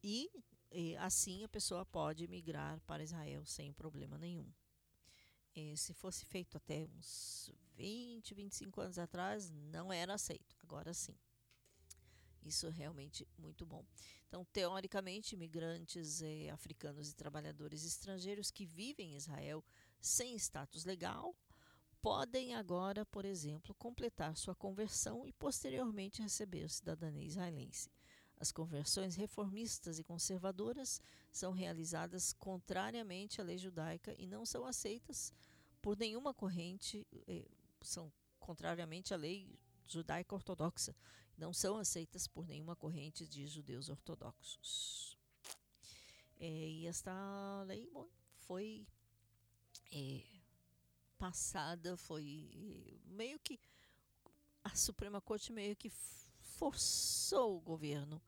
[0.03, 0.29] e,
[0.73, 4.53] e assim a pessoa pode migrar para Israel sem problema nenhum.
[5.55, 11.17] E se fosse feito até uns 20, 25 anos atrás, não era aceito, agora sim.
[12.43, 13.85] Isso é realmente muito bom.
[14.29, 19.63] Então, teoricamente, imigrantes eh, africanos e trabalhadores estrangeiros que vivem em Israel
[20.01, 21.37] sem status legal
[22.01, 27.91] podem agora, por exemplo, completar sua conversão e posteriormente receber cidadania israelense.
[28.41, 31.01] As conversões reformistas e conservadoras
[31.31, 35.31] são realizadas contrariamente à lei judaica e não são aceitas
[35.83, 37.47] por nenhuma corrente, eh,
[37.83, 39.47] são contrariamente à lei
[39.87, 40.97] judaica ortodoxa,
[41.37, 45.19] não são aceitas por nenhuma corrente de judeus ortodoxos.
[46.39, 48.09] É, e esta lei bom,
[48.39, 48.87] foi
[49.93, 50.23] é,
[51.19, 53.61] passada, foi meio que
[54.65, 55.91] a Suprema Corte meio que
[56.61, 58.21] forçou o governo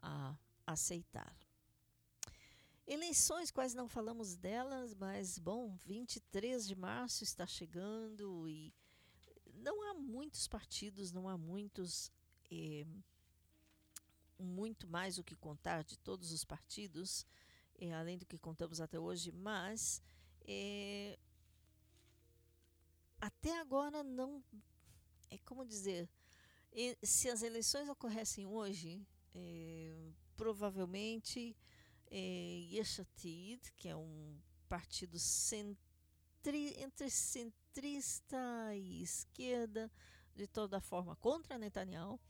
[0.00, 1.36] a aceitar.
[2.86, 8.72] Eleições, quase não falamos delas, mas bom, 23 de março está chegando e
[9.54, 12.12] não há muitos partidos, não há muitos.
[12.48, 12.86] Eh,
[14.38, 17.26] muito mais o que contar de todos os partidos,
[17.74, 20.00] eh, além do que contamos até hoje, mas
[20.46, 21.18] eh,
[23.20, 24.44] até agora não.
[25.28, 26.08] É como dizer,
[27.02, 29.06] se as eleições ocorressem hoje,
[30.36, 31.56] provavelmente
[32.10, 34.38] é, Yeshatid, que é um
[34.68, 38.38] partido centri, entre centrista
[38.74, 39.90] e esquerda,
[40.34, 42.20] de toda forma contra Netanyahu,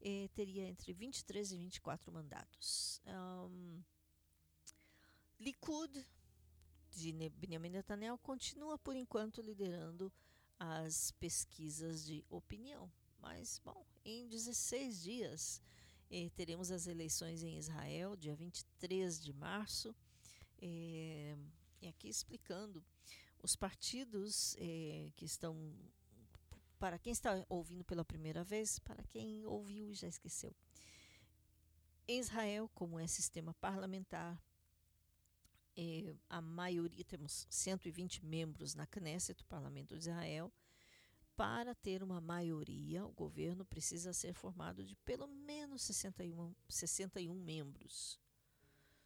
[0.00, 3.00] eh, teria entre 23 e 24 mandatos.
[3.06, 3.82] Um,
[5.40, 6.06] Likud,
[6.90, 10.12] de Benjamin Netanyahu, continua por enquanto liderando
[10.58, 12.90] as pesquisas de opinião.
[13.18, 15.62] Mas, bom, em 16 dias
[16.10, 19.94] eh, teremos as eleições em Israel, dia 23 de março.
[20.60, 21.36] Eh,
[21.80, 22.84] e aqui explicando
[23.42, 25.56] os partidos eh, que estão.
[26.78, 30.54] Para quem está ouvindo pela primeira vez, para quem ouviu e já esqueceu.
[32.06, 34.40] Em Israel, como é sistema parlamentar,
[35.76, 40.52] eh, a maioria, temos 120 membros na Knesset, o parlamento de Israel.
[41.38, 48.18] Para ter uma maioria, o governo precisa ser formado de pelo menos 61, 61 membros.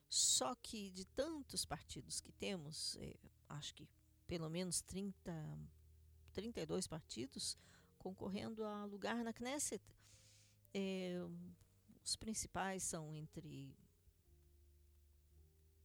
[0.08, 3.18] Só que de tantos partidos que temos, é,
[3.50, 3.86] acho que
[4.26, 5.30] pelo menos 30,
[6.32, 7.54] 32 partidos
[7.98, 9.84] concorrendo a lugar na Knesset.
[10.72, 11.18] É,
[12.02, 13.76] os principais são entre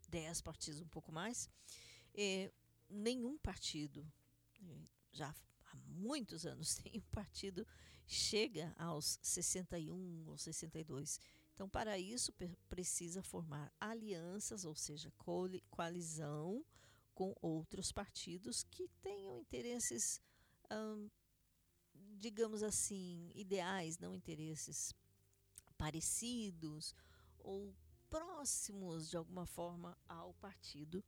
[0.07, 1.49] 10 partidos, um pouco mais.
[2.13, 2.49] É,
[2.89, 4.09] nenhum partido,
[4.63, 5.35] é, já
[5.85, 7.65] muitos anos, nenhum partido
[8.05, 11.19] chega aos 61 ou 62.
[11.53, 12.33] Então, para isso,
[12.69, 15.11] precisa formar alianças, ou seja,
[15.69, 16.63] coalizão
[17.13, 20.21] com outros partidos que tenham interesses,
[20.71, 21.09] hum,
[22.19, 24.93] digamos assim, ideais, não interesses
[25.77, 26.93] parecidos
[27.39, 27.73] ou
[28.09, 31.03] próximos de alguma forma ao partido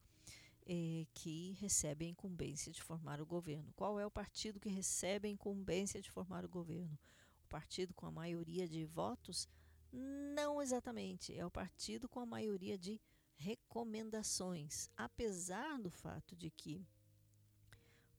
[0.72, 3.74] eh, que recebe a incumbência de formar o governo.
[3.76, 6.96] Qual é o partido que recebe a incumbência de formar o governo?
[7.44, 9.50] O partido com a maioria de votos?
[9.92, 11.36] Não exatamente.
[11.36, 13.02] É o partido com a maioria de
[13.36, 16.86] recomendações, apesar do fato de que,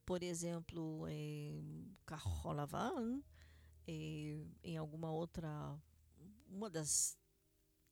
[0.04, 3.22] por exemplo, em Carrolavan,
[3.86, 5.48] em alguma outra,
[6.48, 7.16] uma das,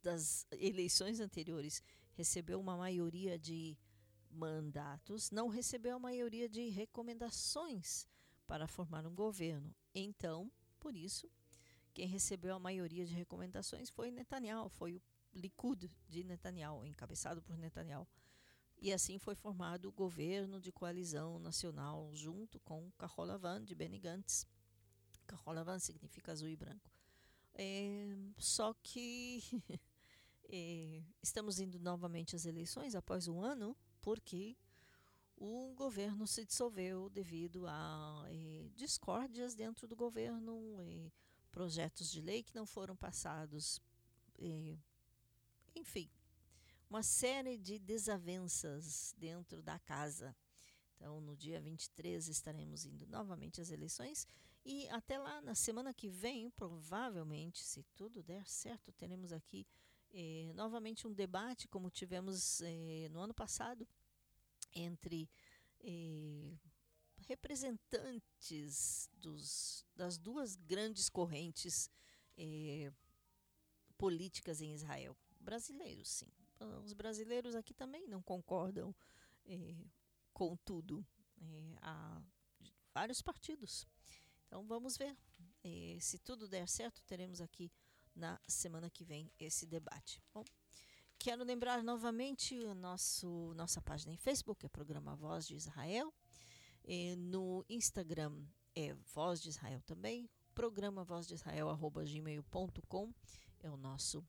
[0.02, 1.80] das eleições anteriores,
[2.14, 3.78] recebeu uma maioria de
[4.30, 8.06] mandatos, não recebeu a maioria de recomendações
[8.46, 9.74] para formar um governo.
[9.94, 11.30] Então, por isso,
[11.92, 15.02] quem recebeu a maioria de recomendações foi Netanyahu, foi o
[15.34, 18.06] Likud de Netanyahu, encabeçado por Netanyahu.
[18.80, 24.46] E assim foi formado o governo de coalizão nacional junto com Kaholavan de Benny Gantz.
[25.26, 26.90] Kaholavan significa azul e branco.
[27.54, 29.42] É, só que
[30.48, 34.56] é, estamos indo novamente às eleições após um ano, porque
[35.36, 41.10] o governo se dissolveu devido a é, discórdias dentro do governo, é,
[41.50, 43.80] projetos de lei que não foram passados
[44.38, 44.76] é,
[45.74, 46.10] enfim,
[46.88, 50.34] uma série de desavenças dentro da casa.
[50.96, 54.26] Então, no dia 23 estaremos indo novamente às eleições
[54.64, 59.66] e até lá, na semana que vem, provavelmente, se tudo der certo, teremos aqui
[60.10, 63.86] eh, novamente um debate, como tivemos eh, no ano passado,
[64.74, 65.28] entre
[65.80, 66.56] eh,
[67.26, 71.90] representantes dos, das duas grandes correntes
[73.96, 76.30] políticas em Israel brasileiros, sim.
[76.60, 78.94] Ah, os brasileiros aqui também não concordam
[80.32, 81.04] com tudo.
[81.80, 82.22] Há
[82.92, 83.86] vários partidos.
[84.46, 85.16] Então vamos ver.
[86.00, 87.72] Se tudo der certo, teremos aqui
[88.18, 90.20] na semana que vem esse debate.
[90.34, 90.44] Bom,
[91.18, 96.12] quero lembrar novamente o nosso nossa página em Facebook, é programa Voz de Israel.
[97.16, 100.28] no Instagram é Voz de Israel também.
[100.54, 103.14] Programa Voz de Israel, arroba gmail.com
[103.60, 104.26] é o nosso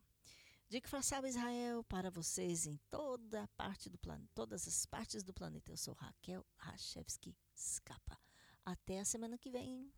[0.70, 5.72] Dica Façava Israel para vocês em toda parte do planeta, todas as partes do planeta.
[5.72, 8.18] Eu sou Raquel Rachevski Scapa.
[8.64, 9.92] Até a semana que vem.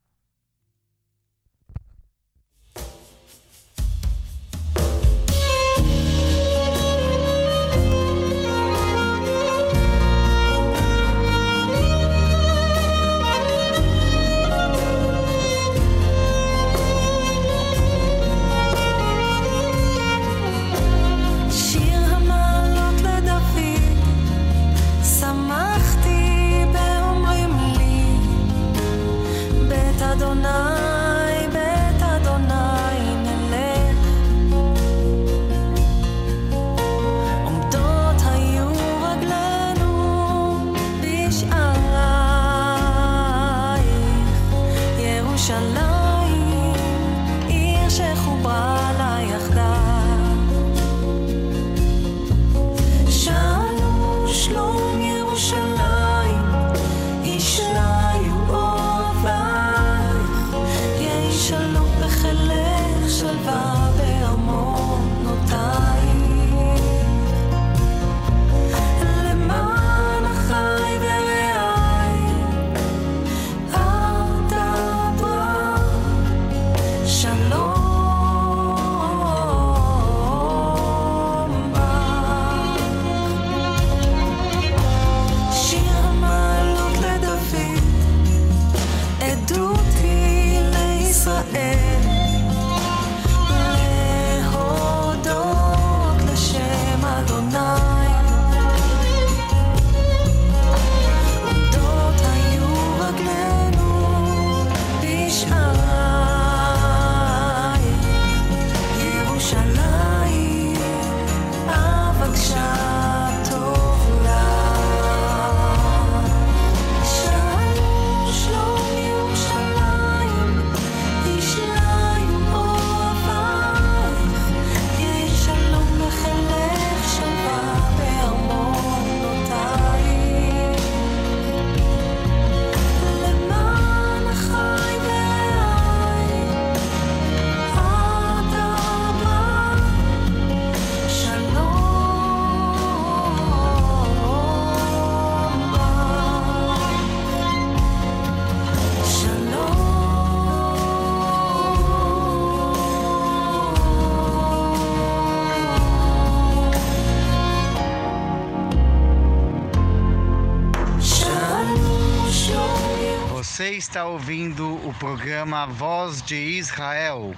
[163.92, 167.36] Está ouvindo o programa Voz de Israel,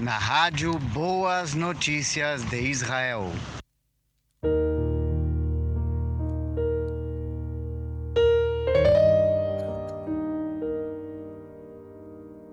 [0.00, 3.30] na rádio Boas Notícias de Israel.